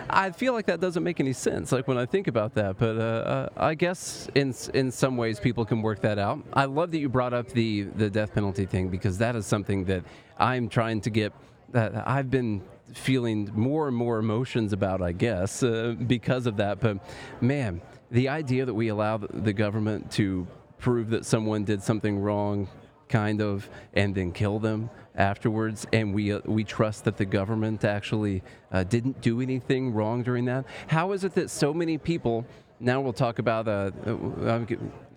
I 0.09 0.31
feel 0.31 0.53
like 0.53 0.65
that 0.65 0.79
doesn't 0.81 1.03
make 1.03 1.19
any 1.19 1.33
sense. 1.33 1.71
Like 1.71 1.87
when 1.87 1.97
I 1.97 2.05
think 2.05 2.27
about 2.27 2.53
that, 2.55 2.77
but 2.77 2.97
uh, 2.97 2.99
uh, 3.01 3.49
I 3.57 3.75
guess 3.75 4.27
in 4.35 4.53
in 4.73 4.91
some 4.91 5.17
ways 5.17 5.39
people 5.39 5.65
can 5.65 5.81
work 5.81 6.01
that 6.01 6.19
out. 6.19 6.39
I 6.53 6.65
love 6.65 6.91
that 6.91 6.99
you 6.99 7.09
brought 7.09 7.33
up 7.33 7.47
the 7.49 7.83
the 7.83 8.09
death 8.09 8.33
penalty 8.33 8.65
thing 8.65 8.89
because 8.89 9.17
that 9.19 9.35
is 9.35 9.45
something 9.45 9.85
that 9.85 10.03
I'm 10.37 10.69
trying 10.69 11.01
to 11.01 11.09
get. 11.09 11.33
That 11.69 12.05
I've 12.07 12.29
been 12.29 12.61
feeling 12.93 13.49
more 13.55 13.87
and 13.87 13.95
more 13.95 14.19
emotions 14.19 14.73
about. 14.73 15.01
I 15.01 15.13
guess 15.13 15.63
uh, 15.63 15.95
because 16.07 16.45
of 16.45 16.57
that. 16.57 16.81
But 16.81 16.97
man, 17.39 17.81
the 18.11 18.27
idea 18.27 18.65
that 18.65 18.73
we 18.73 18.89
allow 18.89 19.17
the 19.17 19.53
government 19.53 20.11
to 20.13 20.45
prove 20.81 21.09
that 21.11 21.25
someone 21.25 21.63
did 21.63 21.81
something 21.81 22.19
wrong 22.19 22.67
kind 23.11 23.41
of, 23.41 23.69
and 23.93 24.15
then 24.15 24.31
kill 24.31 24.57
them 24.57 24.89
afterwards. 25.15 25.85
And 25.93 26.13
we 26.13 26.33
uh, 26.33 26.39
we 26.45 26.63
trust 26.63 27.03
that 27.05 27.17
the 27.17 27.25
government 27.25 27.83
actually 27.83 28.41
uh, 28.71 28.83
didn't 28.83 29.21
do 29.21 29.41
anything 29.41 29.93
wrong 29.93 30.23
during 30.23 30.45
that. 30.45 30.65
How 30.87 31.11
is 31.11 31.23
it 31.23 31.35
that 31.35 31.49
so 31.49 31.73
many 31.73 31.97
people? 31.97 32.45
Now 32.79 33.01
we'll 33.01 33.13
talk 33.13 33.37
about. 33.37 33.67
Uh, 33.67 33.91
uh, 34.07 34.65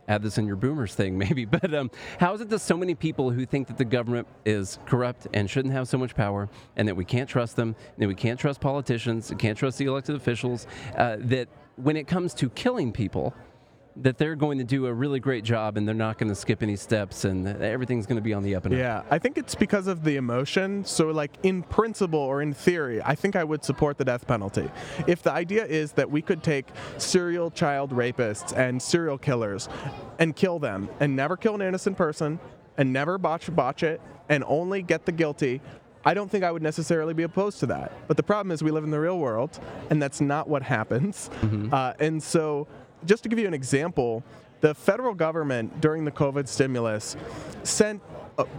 add 0.07 0.23
this 0.23 0.37
in 0.37 0.47
your 0.47 0.57
boomers 0.57 0.95
thing 0.95 1.17
maybe, 1.25 1.47
but 1.47 1.73
um, 1.73 1.91
how 2.21 2.35
is 2.35 2.43
it 2.43 2.51
that 2.51 2.59
so 2.59 2.77
many 2.77 2.95
people 2.95 3.31
who 3.31 3.47
think 3.47 3.67
that 3.67 3.79
the 3.79 3.85
government 3.87 4.29
is 4.45 4.79
corrupt 4.85 5.27
and 5.33 5.49
shouldn't 5.49 5.73
have 5.73 5.89
so 5.89 5.97
much 5.97 6.15
power, 6.15 6.47
and 6.77 6.87
that 6.87 6.95
we 6.95 7.07
can't 7.07 7.29
trust 7.29 7.57
them, 7.57 7.69
and 7.69 8.03
that 8.03 8.09
we 8.09 8.15
can't 8.15 8.39
trust 8.39 8.61
politicians, 8.61 9.31
and 9.31 9.41
can't 9.41 9.57
trust 9.57 9.79
the 9.79 9.87
elected 9.87 10.15
officials, 10.15 10.67
uh, 10.99 11.17
that 11.21 11.49
when 11.77 11.97
it 11.97 12.07
comes 12.07 12.35
to 12.35 12.51
killing 12.51 12.93
people 12.93 13.35
that 13.97 14.19
they're 14.19 14.35
going 14.35 14.59
to 14.59 14.65
do 14.65 14.87
a 14.87 14.93
really 14.93 15.21
great 15.21 15.45
job 15.45 15.77
and 15.77 15.87
they're 15.87 15.95
not 15.95 16.19
going 16.19 16.29
to 16.29 16.35
skip 16.35 16.63
any 16.63 16.77
steps 16.77 17.25
and 17.25 17.47
everything's 17.63 18.07
going 18.07 18.17
to 18.17 18.23
be 18.23 18.35
on 18.35 18.43
the 18.43 18.55
up 18.55 18.65
and 18.65 18.75
up. 18.75 18.79
Yeah, 18.79 19.03
I 19.11 19.19
think 19.19 19.39
it's 19.39 19.55
because 19.55 19.87
of 19.87 20.03
the 20.03 20.17
emotion. 20.17 20.85
So, 20.85 21.09
like 21.09 21.33
in 21.43 21.63
principle 21.63 22.19
or 22.19 22.43
in 22.43 22.53
theory, 22.53 23.01
I 23.03 23.15
think 23.15 23.37
I 23.37 23.45
would 23.45 23.65
support 23.65 23.99
the 23.99 24.05
death 24.05 24.27
penalty. 24.27 24.69
If 25.07 25.23
the 25.23 25.33
idea 25.33 25.65
is 25.65 25.93
that 25.93 26.11
we 26.11 26.23
could 26.23 26.43
take 26.43 26.67
serial 26.99 27.51
child 27.51 27.93
rapists 27.93 28.57
and 28.57 28.83
serial 28.83 29.19
killers 29.19 29.69
and 30.19 30.35
kill 30.35 30.59
them 30.59 30.89
and 31.01 31.15
never 31.15 31.37
kill 31.37 31.55
an 31.55 31.63
innocent 31.63 31.97
person 31.97 32.41
and 32.77 32.93
never 32.93 33.19
botch 33.19 33.55
botch 33.55 33.83
it 33.83 34.01
and 34.29 34.43
only 34.47 34.83
get 34.83 35.05
the 35.07 35.13
guilty. 35.13 35.61
I 36.07 36.13
don't 36.13 36.31
think 36.31 36.45
I 36.45 36.53
would 36.53 36.63
necessarily 36.63 37.15
be 37.15 37.23
opposed 37.23 37.61
to 37.61 37.67
that. 37.67 37.93
But 38.09 38.19
the 38.19 38.23
problem 38.23 38.51
is, 38.51 38.63
we 38.63 38.71
live 38.71 38.85
in 38.85 38.91
the 38.91 39.01
real 39.01 39.19
world, 39.19 39.59
and 39.89 40.03
that's 40.03 40.21
not 40.21 40.49
what 40.49 40.63
happens. 40.63 41.31
Uh, 41.73 41.95
and 41.99 42.23
so, 42.23 42.67
just 43.07 43.23
to 43.23 43.29
give 43.29 43.39
you 43.39 43.47
an 43.47 43.55
example, 43.55 44.23
the 44.61 44.75
federal 44.75 45.15
government 45.15 45.81
during 45.81 46.05
the 46.05 46.11
COVID 46.11 46.49
stimulus 46.49 47.17
sent 47.63 48.03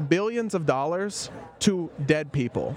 billions 0.09 0.53
of 0.53 0.65
dollars 0.65 1.29
to 1.59 1.89
dead 2.05 2.31
people. 2.31 2.75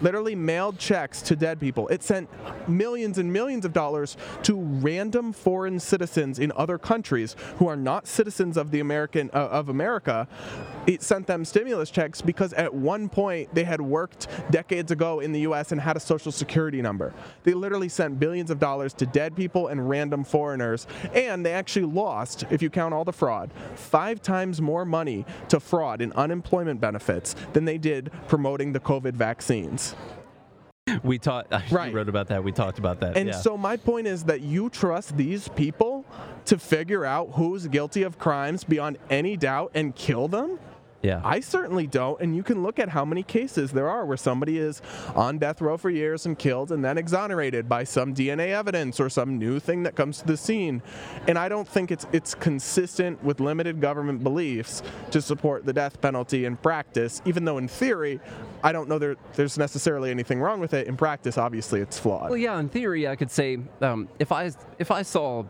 Literally 0.00 0.34
mailed 0.34 0.78
checks 0.78 1.22
to 1.22 1.36
dead 1.36 1.60
people. 1.60 1.88
It 1.88 2.02
sent 2.02 2.28
millions 2.68 3.18
and 3.18 3.32
millions 3.32 3.64
of 3.64 3.72
dollars 3.72 4.16
to 4.44 4.56
random 4.56 5.32
foreign 5.32 5.78
citizens 5.78 6.38
in 6.38 6.52
other 6.56 6.78
countries 6.78 7.36
who 7.58 7.68
are 7.68 7.76
not 7.76 8.06
citizens 8.06 8.56
of 8.56 8.70
the 8.70 8.80
American 8.80 9.30
uh, 9.32 9.48
of 9.50 9.68
America. 9.68 10.26
It 10.86 11.02
sent 11.02 11.26
them 11.26 11.44
stimulus 11.44 11.90
checks 11.90 12.20
because 12.20 12.52
at 12.54 12.74
one 12.74 13.08
point 13.08 13.54
they 13.54 13.64
had 13.64 13.80
worked 13.80 14.26
decades 14.50 14.90
ago 14.90 15.20
in 15.20 15.32
the 15.32 15.40
US 15.40 15.72
and 15.72 15.80
had 15.80 15.96
a 15.96 16.00
social 16.00 16.32
security 16.32 16.82
number. 16.82 17.12
They 17.42 17.54
literally 17.54 17.88
sent 17.88 18.18
billions 18.18 18.50
of 18.50 18.58
dollars 18.58 18.94
to 18.94 19.06
dead 19.06 19.36
people 19.36 19.68
and 19.68 19.88
random 19.88 20.24
foreigners 20.24 20.86
and 21.14 21.44
they 21.44 21.52
actually 21.52 21.86
lost 21.86 22.44
if 22.50 22.62
you 22.62 22.70
count 22.70 22.94
all 22.94 23.04
the 23.04 23.12
fraud, 23.12 23.50
5 23.76 24.22
times 24.22 24.60
more 24.60 24.84
money 24.84 25.24
to 25.48 25.60
fraud 25.60 26.00
in 26.00 26.12
unemployment 26.34 26.80
benefits 26.80 27.34
than 27.52 27.64
they 27.64 27.78
did 27.78 28.10
promoting 28.26 28.72
the 28.72 28.80
COVID 28.80 29.12
vaccines. 29.14 29.94
We 31.04 31.18
talked. 31.18 31.52
I 31.54 31.62
Right. 31.70 31.94
wrote 31.94 32.08
about 32.08 32.26
that. 32.28 32.42
We 32.42 32.50
talked 32.52 32.78
about 32.78 32.98
that. 33.00 33.16
And 33.16 33.28
yeah. 33.28 33.34
so 33.36 33.56
my 33.56 33.76
point 33.76 34.06
is 34.08 34.24
that 34.24 34.40
you 34.40 34.68
trust 34.68 35.16
these 35.16 35.46
people 35.48 36.04
to 36.46 36.58
figure 36.58 37.04
out 37.04 37.30
who's 37.34 37.66
guilty 37.68 38.02
of 38.02 38.18
crimes 38.18 38.64
beyond 38.64 38.98
any 39.10 39.36
doubt 39.36 39.70
and 39.74 39.94
kill 39.94 40.26
them? 40.28 40.58
Yeah. 41.04 41.20
I 41.24 41.40
certainly 41.40 41.86
don't. 41.86 42.20
And 42.20 42.34
you 42.34 42.42
can 42.42 42.62
look 42.62 42.78
at 42.78 42.88
how 42.88 43.04
many 43.04 43.22
cases 43.22 43.72
there 43.72 43.88
are 43.88 44.06
where 44.06 44.16
somebody 44.16 44.58
is 44.58 44.80
on 45.14 45.38
death 45.38 45.60
row 45.60 45.76
for 45.76 45.90
years 45.90 46.26
and 46.26 46.38
killed 46.38 46.72
and 46.72 46.84
then 46.84 46.98
exonerated 46.98 47.68
by 47.68 47.84
some 47.84 48.14
DNA 48.14 48.48
evidence 48.48 48.98
or 48.98 49.08
some 49.08 49.38
new 49.38 49.60
thing 49.60 49.82
that 49.82 49.94
comes 49.94 50.18
to 50.18 50.26
the 50.26 50.36
scene. 50.36 50.82
And 51.28 51.38
I 51.38 51.48
don't 51.48 51.68
think 51.68 51.90
it's 51.90 52.06
it's 52.12 52.34
consistent 52.34 53.22
with 53.22 53.40
limited 53.40 53.80
government 53.80 54.22
beliefs 54.22 54.82
to 55.10 55.20
support 55.20 55.66
the 55.66 55.72
death 55.72 56.00
penalty 56.00 56.46
in 56.46 56.56
practice, 56.56 57.20
even 57.24 57.44
though 57.44 57.58
in 57.58 57.68
theory, 57.68 58.20
I 58.62 58.72
don't 58.72 58.88
know 58.88 58.98
there, 58.98 59.16
there's 59.34 59.58
necessarily 59.58 60.10
anything 60.10 60.40
wrong 60.40 60.60
with 60.60 60.72
it. 60.72 60.86
In 60.86 60.96
practice, 60.96 61.36
obviously, 61.36 61.80
it's 61.80 61.98
flawed. 61.98 62.30
Well, 62.30 62.38
yeah. 62.38 62.58
In 62.58 62.68
theory, 62.68 63.06
I 63.06 63.16
could 63.16 63.30
say 63.30 63.58
um, 63.82 64.08
if 64.18 64.32
I 64.32 64.50
if 64.78 64.90
I 64.90 65.02
saw 65.02 65.44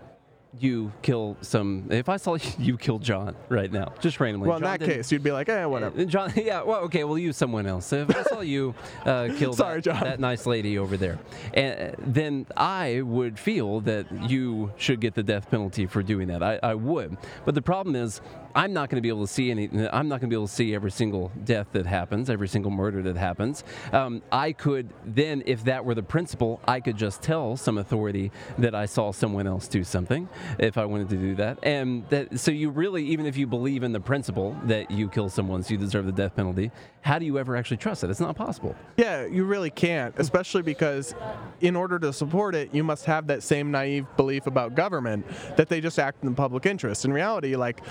you 0.60 0.92
kill 1.02 1.36
some, 1.40 1.86
if 1.90 2.08
I 2.08 2.16
saw 2.16 2.36
you 2.58 2.76
kill 2.76 2.98
John 2.98 3.34
right 3.48 3.70
now, 3.72 3.92
just 4.00 4.20
randomly. 4.20 4.48
well, 4.48 4.56
in 4.58 4.62
John 4.62 4.70
that 4.72 4.80
didn't- 4.80 4.94
case, 4.96 5.12
you'd 5.12 5.22
be 5.22 5.32
like, 5.32 5.48
eh, 5.48 5.64
whatever. 5.64 6.00
Uh, 6.00 6.04
John, 6.14 6.32
yeah, 6.36 6.62
well, 6.62 6.80
okay, 6.82 7.04
we'll 7.04 7.18
use 7.18 7.36
someone 7.36 7.66
else. 7.66 7.92
If 7.92 8.14
I 8.14 8.22
saw 8.22 8.40
you 8.40 8.74
uh, 9.04 9.28
kill 9.36 9.52
Sorry, 9.52 9.76
that, 9.76 9.84
John. 9.84 10.00
that 10.04 10.20
nice 10.20 10.46
lady 10.46 10.78
over 10.78 10.96
there, 10.96 11.18
and 11.52 11.94
then 11.98 12.46
I 12.56 13.02
would 13.02 13.38
feel 13.38 13.80
that 13.82 14.06
you 14.30 14.72
should 14.76 15.00
get 15.00 15.14
the 15.14 15.22
death 15.22 15.50
penalty 15.50 15.86
for 15.86 16.02
doing 16.02 16.28
that. 16.28 16.42
I, 16.42 16.58
I 16.62 16.74
would. 16.74 17.16
But 17.44 17.54
the 17.54 17.62
problem 17.62 17.96
is, 17.96 18.20
I'm 18.54 18.72
not 18.72 18.88
going 18.88 18.96
to 18.96 19.02
be 19.02 19.08
able 19.08 19.26
to 19.26 19.32
see 19.32 19.50
any. 19.50 19.68
I'm 19.88 20.08
not 20.08 20.20
going 20.20 20.28
to 20.30 20.34
be 20.34 20.36
able 20.36 20.46
to 20.46 20.52
see 20.52 20.74
every 20.74 20.90
single 20.90 21.32
death 21.44 21.68
that 21.72 21.86
happens, 21.86 22.30
every 22.30 22.48
single 22.48 22.70
murder 22.70 23.02
that 23.02 23.16
happens. 23.16 23.64
Um, 23.92 24.22
I 24.30 24.52
could 24.52 24.90
then, 25.04 25.42
if 25.46 25.64
that 25.64 25.84
were 25.84 25.94
the 25.94 26.02
principle, 26.02 26.60
I 26.66 26.80
could 26.80 26.96
just 26.96 27.22
tell 27.22 27.56
some 27.56 27.78
authority 27.78 28.30
that 28.58 28.74
I 28.74 28.86
saw 28.86 29.12
someone 29.12 29.46
else 29.46 29.66
do 29.66 29.82
something 29.82 30.28
if 30.58 30.78
I 30.78 30.84
wanted 30.84 31.08
to 31.10 31.16
do 31.16 31.34
that. 31.36 31.58
And 31.62 32.08
that, 32.10 32.38
so 32.38 32.50
you 32.50 32.70
really, 32.70 33.04
even 33.06 33.26
if 33.26 33.36
you 33.36 33.46
believe 33.46 33.82
in 33.82 33.92
the 33.92 34.00
principle 34.00 34.56
that 34.64 34.90
you 34.90 35.08
kill 35.08 35.28
someone, 35.28 35.62
so 35.62 35.72
you 35.72 35.78
deserve 35.78 36.06
the 36.06 36.12
death 36.12 36.36
penalty, 36.36 36.70
how 37.00 37.18
do 37.18 37.26
you 37.26 37.38
ever 37.38 37.56
actually 37.56 37.76
trust 37.76 38.02
it? 38.04 38.10
It's 38.10 38.20
not 38.20 38.36
possible. 38.36 38.74
Yeah, 38.96 39.26
you 39.26 39.44
really 39.44 39.70
can't, 39.70 40.14
especially 40.18 40.62
because 40.62 41.14
in 41.60 41.76
order 41.76 41.98
to 41.98 42.12
support 42.12 42.54
it, 42.54 42.74
you 42.74 42.82
must 42.82 43.04
have 43.04 43.26
that 43.26 43.42
same 43.42 43.70
naive 43.70 44.06
belief 44.16 44.46
about 44.46 44.74
government 44.74 45.26
that 45.56 45.68
they 45.68 45.80
just 45.80 45.98
act 45.98 46.22
in 46.22 46.30
the 46.30 46.34
public 46.34 46.66
interest. 46.66 47.04
In 47.04 47.12
reality, 47.12 47.56
like 47.56 47.84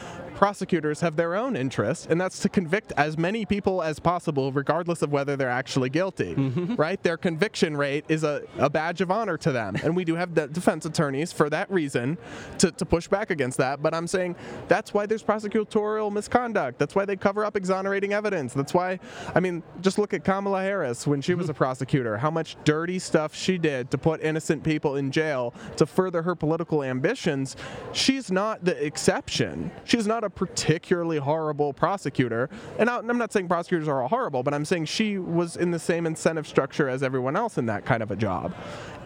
prosecutors 0.53 1.01
have 1.01 1.15
their 1.15 1.33
own 1.33 1.55
interest, 1.55 2.05
and 2.11 2.21
that's 2.21 2.37
to 2.37 2.47
convict 2.47 2.93
as 2.95 3.17
many 3.17 3.43
people 3.43 3.81
as 3.81 3.99
possible, 3.99 4.51
regardless 4.51 5.01
of 5.01 5.11
whether 5.11 5.35
they're 5.35 5.49
actually 5.49 5.89
guilty. 5.89 6.35
Mm-hmm. 6.35 6.75
Right? 6.75 7.01
Their 7.01 7.17
conviction 7.17 7.75
rate 7.75 8.05
is 8.07 8.23
a, 8.23 8.43
a 8.59 8.69
badge 8.69 9.01
of 9.01 9.09
honor 9.09 9.35
to 9.37 9.51
them. 9.51 9.75
And 9.83 9.95
we 9.95 10.05
do 10.05 10.13
have 10.13 10.35
de- 10.35 10.47
defense 10.47 10.85
attorneys 10.85 11.33
for 11.33 11.49
that 11.49 11.71
reason 11.71 12.19
to, 12.59 12.69
to 12.69 12.85
push 12.85 13.07
back 13.07 13.31
against 13.31 13.57
that. 13.57 13.81
But 13.81 13.95
I'm 13.95 14.05
saying 14.05 14.35
that's 14.67 14.93
why 14.93 15.07
there's 15.07 15.23
prosecutorial 15.23 16.11
misconduct. 16.13 16.77
That's 16.77 16.93
why 16.93 17.05
they 17.05 17.15
cover 17.15 17.43
up 17.43 17.55
exonerating 17.55 18.13
evidence. 18.13 18.53
That's 18.53 18.75
why, 18.75 18.99
I 19.33 19.39
mean, 19.39 19.63
just 19.81 19.97
look 19.97 20.13
at 20.13 20.23
Kamala 20.23 20.61
Harris 20.61 21.07
when 21.07 21.19
she 21.19 21.33
was 21.33 21.49
a 21.49 21.53
mm-hmm. 21.53 21.57
prosecutor, 21.63 22.17
how 22.17 22.29
much 22.29 22.57
dirty 22.63 22.99
stuff 22.99 23.33
she 23.33 23.57
did 23.57 23.89
to 23.89 23.97
put 23.97 24.21
innocent 24.21 24.63
people 24.63 24.97
in 24.97 25.09
jail 25.09 25.51
to 25.77 25.87
further 25.87 26.21
her 26.21 26.35
political 26.35 26.83
ambitions. 26.83 27.55
She's 27.91 28.31
not 28.31 28.63
the 28.63 28.85
exception. 28.85 29.71
She's 29.85 30.05
not 30.05 30.23
a 30.23 30.29
particularly 30.45 31.17
horrible 31.17 31.73
prosecutor. 31.73 32.49
And 32.77 32.89
I'm 32.89 33.17
not 33.17 33.31
saying 33.31 33.47
prosecutors 33.47 33.87
are 33.87 34.01
all 34.01 34.07
horrible, 34.07 34.43
but 34.43 34.53
I'm 34.53 34.65
saying 34.65 34.85
she 34.85 35.17
was 35.17 35.55
in 35.55 35.71
the 35.71 35.79
same 35.79 36.05
incentive 36.05 36.47
structure 36.47 36.89
as 36.89 37.03
everyone 37.03 37.35
else 37.35 37.57
in 37.57 37.65
that 37.67 37.85
kind 37.85 38.03
of 38.03 38.11
a 38.11 38.15
job. 38.15 38.53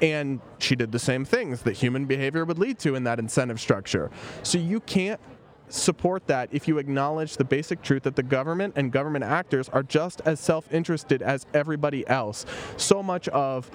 And 0.01 0.41
she 0.59 0.75
did 0.75 0.91
the 0.91 0.99
same 0.99 1.25
things 1.25 1.61
that 1.63 1.73
human 1.73 2.05
behavior 2.05 2.45
would 2.45 2.59
lead 2.59 2.79
to 2.79 2.95
in 2.95 3.03
that 3.03 3.19
incentive 3.19 3.59
structure. 3.59 4.11
So 4.43 4.57
you 4.57 4.79
can't 4.79 5.19
support 5.69 6.27
that 6.27 6.49
if 6.51 6.67
you 6.67 6.77
acknowledge 6.77 7.37
the 7.37 7.43
basic 7.43 7.81
truth 7.81 8.03
that 8.03 8.15
the 8.15 8.23
government 8.23 8.73
and 8.75 8.91
government 8.91 9.23
actors 9.23 9.69
are 9.69 9.83
just 9.83 10.21
as 10.25 10.39
self 10.39 10.71
interested 10.71 11.21
as 11.21 11.45
everybody 11.53 12.07
else. 12.07 12.45
So 12.77 13.03
much 13.03 13.27
of 13.29 13.69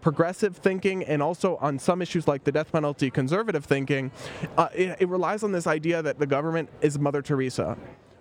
progressive 0.00 0.56
thinking 0.56 1.02
and 1.04 1.20
also 1.20 1.56
on 1.56 1.78
some 1.78 2.00
issues 2.00 2.28
like 2.28 2.44
the 2.44 2.52
death 2.52 2.70
penalty 2.70 3.10
conservative 3.10 3.64
thinking 3.64 4.12
uh, 4.56 4.68
it, 4.72 4.96
it 5.00 5.08
relies 5.08 5.42
on 5.42 5.50
this 5.50 5.66
idea 5.66 6.00
that 6.00 6.16
the 6.20 6.26
government 6.26 6.68
is 6.80 6.96
mother 6.96 7.20
teresa 7.20 7.76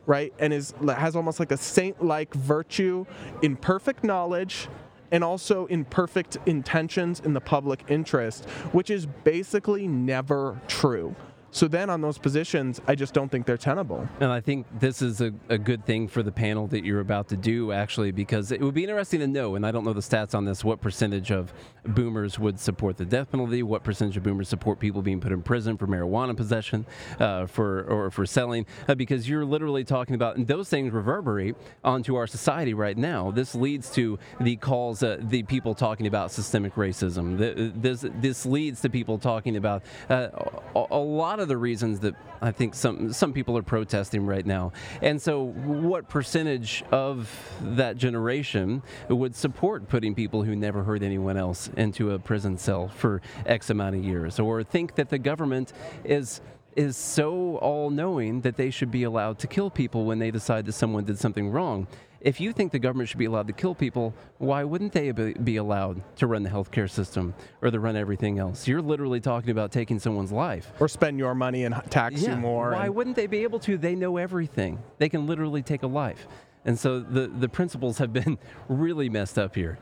right 0.07 0.33
and 0.39 0.51
is 0.51 0.73
has 0.97 1.15
almost 1.15 1.39
like 1.39 1.51
a 1.51 1.57
saint-like 1.57 2.33
virtue 2.33 3.05
in 3.43 3.55
perfect 3.55 4.03
knowledge 4.03 4.67
and 5.11 5.23
also 5.23 5.67
in 5.67 5.85
perfect 5.85 6.37
intentions 6.47 7.19
in 7.19 7.33
the 7.33 7.41
public 7.41 7.83
interest 7.87 8.49
which 8.71 8.89
is 8.89 9.05
basically 9.23 9.87
never 9.87 10.59
true 10.67 11.15
so 11.55 11.67
then 11.67 11.89
on 11.89 12.01
those 12.01 12.17
positions 12.17 12.81
i 12.87 12.93
just 12.93 13.13
don't 13.13 13.29
think 13.29 13.45
they're 13.45 13.57
tenable 13.71 14.07
And 14.19 14.31
I 14.31 14.41
think 14.41 14.65
this 14.79 15.01
is 15.01 15.21
a, 15.21 15.31
a 15.49 15.57
good 15.57 15.85
thing 15.85 16.07
for 16.07 16.23
the 16.23 16.31
panel 16.31 16.67
that 16.67 16.83
you're 16.83 16.99
about 16.99 17.27
to 17.29 17.37
do, 17.37 17.71
actually, 17.71 18.11
because 18.11 18.51
it 18.51 18.61
would 18.61 18.73
be 18.73 18.83
interesting 18.83 19.19
to 19.21 19.27
know, 19.27 19.55
and 19.55 19.65
I 19.65 19.71
don't 19.71 19.85
know 19.85 19.93
the 19.93 20.01
stats 20.01 20.33
on 20.33 20.45
this, 20.45 20.63
what 20.63 20.81
percentage 20.81 21.31
of 21.31 21.53
boomers 21.85 22.39
would 22.39 22.59
support 22.59 22.97
the 22.97 23.05
death 23.05 23.31
penalty, 23.31 23.61
what 23.63 23.83
percentage 23.83 24.17
of 24.17 24.23
boomers 24.23 24.49
support 24.49 24.79
people 24.79 25.01
being 25.01 25.21
put 25.21 25.31
in 25.31 25.41
prison 25.41 25.77
for 25.77 25.87
marijuana 25.87 26.35
possession, 26.35 26.85
uh, 27.19 27.45
for 27.45 27.83
or 27.83 28.09
for 28.11 28.25
selling, 28.25 28.65
uh, 28.87 28.95
because 28.95 29.29
you're 29.29 29.45
literally 29.45 29.83
talking 29.83 30.15
about, 30.15 30.37
and 30.37 30.47
those 30.47 30.69
things 30.69 30.91
reverberate 30.91 31.55
onto 31.83 32.15
our 32.15 32.27
society 32.27 32.73
right 32.73 32.97
now. 32.97 33.31
This 33.31 33.53
leads 33.55 33.89
to 33.91 34.17
the 34.39 34.55
calls, 34.57 35.03
uh, 35.03 35.17
the 35.19 35.43
people 35.43 35.75
talking 35.75 36.07
about 36.07 36.31
systemic 36.31 36.75
racism. 36.75 37.37
The, 37.37 37.71
this 37.75 38.05
this 38.19 38.45
leads 38.45 38.81
to 38.81 38.89
people 38.89 39.17
talking 39.19 39.57
about 39.57 39.83
uh, 40.09 40.29
a, 40.75 40.85
a 40.91 41.03
lot 41.23 41.39
of 41.39 41.44
the 41.45 41.57
reasons 41.57 41.99
that 42.01 42.15
I 42.41 42.51
think 42.51 42.75
some 42.75 43.13
some 43.13 43.33
people 43.33 43.57
are 43.57 43.63
protesting 43.63 44.25
right 44.25 44.45
now. 44.45 44.71
And 45.01 45.21
so, 45.21 45.43
what 45.43 46.09
percentage 46.09 46.83
of 46.91 47.29
that 47.61 47.97
generation 47.97 48.83
would 49.09 49.35
support 49.35 49.89
putting 49.89 50.15
people 50.15 50.43
who 50.43 50.55
never 50.55 50.83
hurt 50.83 51.03
anyone 51.03 51.37
else 51.37 51.69
into 51.77 52.11
a 52.11 52.19
prison 52.19 52.57
cell 52.57 52.87
for 52.87 53.21
X 53.45 53.69
amount 53.69 53.95
of 53.95 54.03
years, 54.03 54.39
or 54.39 54.63
think 54.63 54.95
that 54.95 55.09
the 55.09 55.17
government 55.17 55.73
is 56.03 56.41
is 56.75 56.97
so 56.97 57.57
all-knowing 57.57 58.41
that 58.41 58.57
they 58.57 58.69
should 58.69 58.91
be 58.91 59.03
allowed 59.03 59.39
to 59.39 59.47
kill 59.47 59.69
people 59.69 60.03
when 60.03 60.19
they 60.19 60.29
decide 60.29 60.65
that 60.65 60.73
someone 60.73 61.05
did 61.05 61.17
something 61.17 61.49
wrong? 61.49 61.87
If 62.25 62.41
you 62.41 62.53
think 62.53 62.71
the 62.71 62.79
government 62.79 63.07
should 63.07 63.19
be 63.19 63.25
allowed 63.25 63.45
to 63.45 63.53
kill 63.53 63.75
people, 63.75 64.11
why 64.39 64.63
wouldn't 64.63 64.93
they 64.93 65.11
be 65.11 65.57
allowed 65.57 66.01
to 66.15 66.25
run 66.25 66.41
the 66.41 66.49
healthcare 66.49 66.89
system 66.89 67.35
or 67.61 67.69
to 67.69 67.79
run 67.79 67.95
everything 67.95 68.39
else? 68.39 68.67
You're 68.67 68.81
literally 68.81 69.19
talking 69.19 69.51
about 69.51 69.71
taking 69.71 69.99
someone's 69.99 70.31
life. 70.31 70.71
or 70.79 70.87
spend 70.87 71.19
your 71.19 71.35
money 71.35 71.65
and 71.65 71.79
tax 71.91 72.23
you 72.23 72.35
more 72.35 72.71
Why 72.71 72.89
wouldn't 72.89 73.15
they 73.15 73.27
be 73.27 73.43
able 73.43 73.59
to? 73.59 73.77
They 73.77 73.93
know 73.93 74.17
everything. 74.17 74.79
They 74.97 75.07
can 75.07 75.27
literally 75.27 75.61
take 75.61 75.83
a 75.83 75.87
life. 75.87 76.27
And 76.65 76.79
so 76.79 76.99
the, 76.99 77.27
the 77.27 77.47
principles 77.47 77.99
have 77.99 78.11
been 78.11 78.39
really 78.67 79.07
messed 79.07 79.37
up 79.37 79.53
here. 79.53 79.77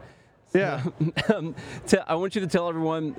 Yeah 0.53 0.83
um, 1.33 1.55
te- 1.87 1.97
I 2.07 2.15
want 2.15 2.35
you 2.35 2.41
to 2.41 2.47
tell 2.47 2.69
everyone 2.69 3.13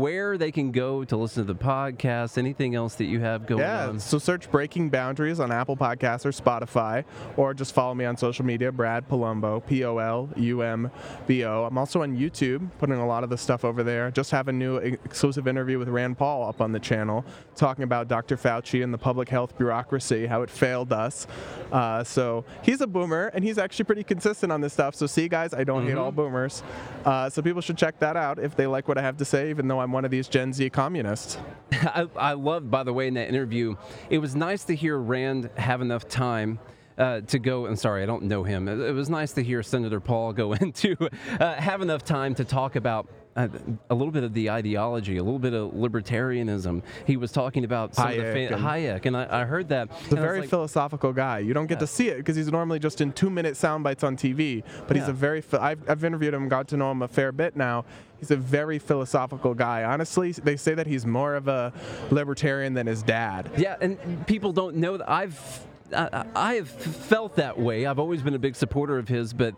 where 0.00 0.38
they 0.38 0.50
can 0.50 0.72
go 0.72 1.04
to 1.04 1.16
listen 1.16 1.46
to 1.46 1.52
the 1.52 1.58
podcast, 1.58 2.38
anything 2.38 2.74
else 2.74 2.94
that 2.96 3.04
you 3.04 3.20
have 3.20 3.46
going 3.46 3.60
Yeah, 3.60 3.88
on. 3.88 4.00
so 4.00 4.18
search 4.18 4.50
Breaking 4.50 4.88
Boundaries 4.88 5.40
on 5.40 5.52
Apple 5.52 5.76
Podcasts 5.76 6.24
or 6.24 6.30
Spotify, 6.30 7.04
or 7.36 7.52
just 7.54 7.74
follow 7.74 7.94
me 7.94 8.04
on 8.04 8.16
social 8.16 8.44
media, 8.44 8.72
Brad 8.72 9.08
Polumbo, 9.08 9.64
P 9.66 9.84
O 9.84 9.98
L 9.98 10.28
U 10.36 10.62
M 10.62 10.90
B 11.26 11.44
O. 11.44 11.64
I'm 11.64 11.76
also 11.78 12.02
on 12.02 12.16
YouTube, 12.16 12.70
putting 12.78 12.96
a 12.96 13.06
lot 13.06 13.24
of 13.24 13.30
the 13.30 13.38
stuff 13.38 13.64
over 13.64 13.82
there. 13.82 14.10
Just 14.10 14.30
have 14.30 14.48
a 14.48 14.52
new 14.52 14.76
exclusive 14.76 15.46
interview 15.46 15.78
with 15.78 15.88
Rand 15.88 16.18
Paul 16.18 16.48
up 16.48 16.60
on 16.60 16.72
the 16.72 16.80
channel, 16.80 17.24
talking 17.56 17.84
about 17.84 18.08
Dr. 18.08 18.36
Fauci 18.36 18.82
and 18.82 18.92
the 18.92 18.98
public 18.98 19.28
health 19.28 19.56
bureaucracy, 19.58 20.26
how 20.26 20.42
it 20.42 20.50
failed 20.50 20.92
us. 20.92 21.26
Uh, 21.72 22.02
so 22.04 22.44
he's 22.62 22.80
a 22.80 22.86
boomer, 22.86 23.26
and 23.34 23.44
he's 23.44 23.58
actually 23.58 23.84
pretty 23.84 24.02
consistent 24.04 24.50
on 24.50 24.60
this 24.60 24.72
stuff. 24.72 24.94
So 24.94 25.06
see, 25.06 25.22
you 25.22 25.28
guys, 25.28 25.52
I 25.54 25.64
don't 25.64 25.86
hate 25.86 25.96
all 25.96 26.10
boomers. 26.12 26.62
Uh, 27.04 27.30
so 27.30 27.40
people 27.42 27.62
should 27.62 27.78
check 27.78 27.98
that 28.00 28.16
out 28.16 28.38
if 28.38 28.54
they 28.56 28.66
like 28.66 28.88
what 28.88 28.98
I 28.98 29.02
have 29.02 29.16
to 29.18 29.24
say, 29.24 29.50
even 29.50 29.68
though 29.68 29.80
I'm 29.80 29.92
one 29.92 30.04
of 30.04 30.10
these 30.10 30.28
Gen 30.28 30.52
Z 30.52 30.68
communists. 30.70 31.38
I, 31.72 32.06
I 32.16 32.32
loved, 32.34 32.70
by 32.70 32.82
the 32.82 32.92
way, 32.92 33.08
in 33.08 33.14
that 33.14 33.28
interview, 33.28 33.76
it 34.10 34.18
was 34.18 34.36
nice 34.36 34.64
to 34.64 34.74
hear 34.74 34.98
Rand 34.98 35.50
have 35.56 35.80
enough 35.80 36.08
time. 36.08 36.58
Uh, 36.98 37.22
to 37.22 37.38
go, 37.38 37.64
and 37.64 37.78
sorry, 37.78 38.02
I 38.02 38.06
don't 38.06 38.24
know 38.24 38.44
him. 38.44 38.68
It, 38.68 38.78
it 38.78 38.92
was 38.92 39.08
nice 39.08 39.32
to 39.32 39.42
hear 39.42 39.62
Senator 39.62 40.00
Paul 40.00 40.34
go 40.34 40.52
into 40.60 40.96
uh, 41.38 41.54
have 41.54 41.80
enough 41.80 42.04
time 42.04 42.34
to 42.34 42.44
talk 42.44 42.76
about 42.76 43.08
uh, 43.36 43.48
a 43.88 43.94
little 43.94 44.10
bit 44.12 44.24
of 44.24 44.34
the 44.34 44.50
ideology, 44.50 45.16
a 45.16 45.22
little 45.22 45.38
bit 45.38 45.54
of 45.54 45.70
libertarianism. 45.72 46.82
He 47.06 47.16
was 47.16 47.32
talking 47.32 47.64
about 47.64 47.94
some 47.94 48.10
of 48.10 48.16
the 48.16 48.22
Hayek 48.22 48.48
fa- 48.48 48.54
and- 48.56 48.64
Hayek, 48.64 49.06
and 49.06 49.16
I, 49.16 49.42
I 49.42 49.44
heard 49.44 49.68
that. 49.68 49.90
He's 49.92 50.12
a 50.12 50.16
very 50.16 50.46
philosophical 50.46 51.12
guy. 51.12 51.38
You 51.38 51.54
don't 51.54 51.66
get 51.66 51.78
to 51.80 51.86
see 51.86 52.08
it 52.08 52.16
because 52.18 52.36
he's 52.36 52.50
normally 52.50 52.78
just 52.78 53.00
in 53.00 53.12
two 53.12 53.30
minute 53.30 53.56
sound 53.56 53.84
bites 53.84 54.02
on 54.04 54.16
TV. 54.16 54.62
But 54.86 54.96
he's 54.96 55.08
a 55.08 55.12
very, 55.12 55.42
I've, 55.52 55.88
I've 55.88 56.04
interviewed 56.04 56.34
him, 56.34 56.48
got 56.48 56.68
to 56.68 56.76
know 56.76 56.90
him 56.90 57.02
a 57.02 57.08
fair 57.08 57.32
bit 57.32 57.56
now. 57.56 57.84
He's 58.18 58.30
a 58.30 58.36
very 58.36 58.78
philosophical 58.78 59.54
guy. 59.54 59.84
Honestly, 59.84 60.32
they 60.32 60.56
say 60.56 60.74
that 60.74 60.86
he's 60.86 61.06
more 61.06 61.34
of 61.36 61.48
a 61.48 61.72
libertarian 62.10 62.74
than 62.74 62.86
his 62.86 63.02
dad. 63.02 63.50
Yeah, 63.56 63.76
and 63.80 64.26
people 64.26 64.52
don't 64.52 64.76
know 64.76 64.96
that 64.98 65.08
I've. 65.08 65.66
I 65.94 66.24
I 66.34 66.54
have 66.54 66.68
felt 66.68 67.36
that 67.36 67.58
way. 67.58 67.86
I've 67.86 67.98
always 67.98 68.22
been 68.22 68.34
a 68.34 68.38
big 68.38 68.56
supporter 68.56 68.98
of 68.98 69.08
his, 69.08 69.32
but 69.32 69.54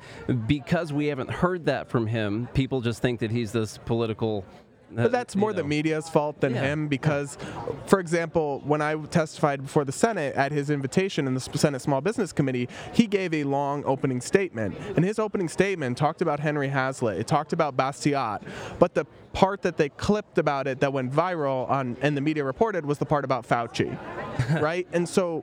because 0.47 0.93
we 0.93 1.07
haven't 1.07 1.31
heard 1.31 1.67
that 1.67 1.89
from 1.89 2.07
him, 2.07 2.49
people 2.55 2.81
just 2.81 3.03
think 3.03 3.21
that 3.21 3.31
he's 3.31 3.53
this 3.53 3.79
political. 3.79 4.45
uh, 4.93 5.05
But 5.05 5.13
that's 5.13 5.35
more 5.37 5.53
the 5.55 5.65
media's 5.65 6.09
fault 6.09 6.41
than 6.43 6.55
Yeah. 6.55 6.63
him 6.63 6.87
because, 6.89 7.39
for 7.87 7.99
example, 7.99 8.61
when 8.65 8.83
I 8.83 8.95
testified 9.07 9.63
before 9.63 9.85
the 9.87 9.93
Senate 9.93 10.35
at 10.37 10.53
his 10.53 10.69
invitation 10.69 11.27
in 11.27 11.33
the 11.35 11.41
Senate 11.41 11.81
Small 11.81 12.01
Business 12.03 12.31
Committee, 12.33 12.69
he 12.93 13.07
gave 13.07 13.33
a 13.33 13.45
long 13.45 13.83
opening 13.87 14.21
statement. 14.21 14.77
And 14.97 15.03
his 15.05 15.19
opening 15.19 15.49
statement 15.49 15.97
talked 15.97 16.21
about 16.21 16.41
Henry 16.41 16.69
Hazlitt, 16.69 17.19
it 17.19 17.27
talked 17.27 17.53
about 17.55 17.75
Bastiat, 17.77 18.43
but 18.79 18.93
the 18.95 19.07
part 19.33 19.63
that 19.63 19.79
they 19.79 19.89
clipped 19.89 20.37
about 20.37 20.67
it 20.67 20.81
that 20.81 20.93
went 20.93 21.11
viral 21.11 21.69
on 21.71 21.97
and 22.03 22.15
the 22.15 22.21
media 22.21 22.45
reported 22.45 22.85
was 22.85 22.99
the 22.99 23.07
part 23.07 23.25
about 23.25 23.47
Fauci, 23.49 23.97
right? 24.61 24.87
And 24.93 25.09
so. 25.09 25.43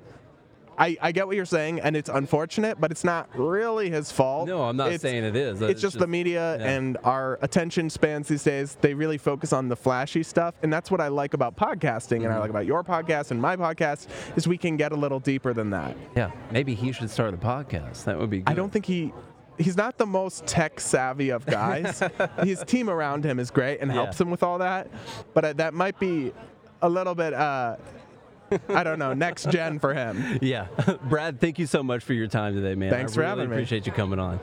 I, 0.80 0.98
I 1.02 1.12
get 1.12 1.28
what 1.28 1.36
you're 1.36 1.46
saying, 1.46 1.82
and 1.82 1.96
it's 1.98 2.10
unfortunate, 2.10 2.80
but 2.80 2.90
it's 2.90 3.04
not 3.04 3.28
really 3.38 3.90
his 3.90 4.12
fault. 4.12 4.48
No, 4.48 4.64
I'm 4.64 4.78
not 4.78 4.88
It's- 4.88 5.02
saying 5.02 5.26
it 5.26 5.36
is. 5.36 5.62
It's, 5.62 5.82
just, 5.82 6.00
the 6.00 6.08
media 6.08 6.58
yeah. 6.58 6.70
and 6.72 6.98
our 7.04 7.38
attention 7.42 7.90
spans 7.90 8.30
these 8.30 8.44
days. 8.44 8.78
They 8.80 8.94
really 8.94 9.18
focus 9.18 9.52
on 9.52 9.68
the 9.68 9.76
flashy 9.76 10.24
stuff, 10.24 10.56
and 10.64 10.72
that's 10.72 10.90
what 10.90 11.02
I 11.02 11.10
like 11.10 11.34
about 11.34 11.58
podcasting, 11.58 12.24
and 12.24 12.28
I 12.28 12.30
Mm-hmm. 12.30 12.40
like 12.40 12.50
about 12.52 12.66
your 12.66 12.84
podcast 12.84 13.32
and 13.32 13.42
my 13.42 13.58
podcast 13.58 14.08
is 14.38 14.48
we 14.48 14.58
can 14.58 14.78
get 14.78 14.94
a 14.94 14.96
little 14.96 15.20
deeper 15.20 15.54
than 15.54 15.70
that. 15.72 15.98
Yeah, 16.16 16.32
maybe 16.52 16.74
he 16.76 16.94
should 16.94 17.10
start 17.10 17.34
a 17.34 17.38
podcast. 17.38 18.06
That 18.06 18.18
would 18.18 18.30
be. 18.30 18.38
Good. 18.40 18.50
I 18.50 18.54
don't 18.54 18.72
think 18.72 18.86
he. 18.86 19.12
He's 19.58 19.76
not 19.76 19.98
the 19.98 20.06
most 20.06 20.46
tech 20.48 20.80
savvy 20.80 21.32
of 21.32 21.46
guys. 21.46 22.02
His 22.44 22.64
team 22.64 22.90
around 22.90 23.26
him 23.26 23.40
is 23.40 23.52
great 23.52 23.82
and 23.82 23.90
Yeah. 23.92 23.96
helps 23.96 24.22
him 24.22 24.32
with 24.32 24.42
all 24.44 24.60
that, 24.60 24.88
but 25.34 25.44
uh, 25.44 25.52
that 25.54 25.74
might 25.74 26.00
be 26.00 26.32
a 26.82 26.88
little 26.88 27.14
bit. 27.16 27.34
Uh, 27.34 27.76
I 28.70 28.84
don't 28.84 29.00
know, 29.00 29.14
next 29.14 29.50
gen 29.50 29.80
for 29.80 29.94
him. 29.94 30.40
Yeah, 30.42 30.68
Brad, 31.04 31.40
thank 31.40 31.60
you 31.60 31.66
so 31.66 31.84
much 31.84 32.04
for 32.04 32.14
your 32.14 32.28
time 32.28 32.56
today, 32.56 32.76
man. 32.76 32.90
Thanks 32.90 33.14
I 33.14 33.16
for 33.16 33.20
really 33.22 33.30
having 33.30 33.50
me. 33.50 33.56
appreciate 33.56 33.86
you 33.86 33.92
coming 33.92 34.20
on. 34.20 34.40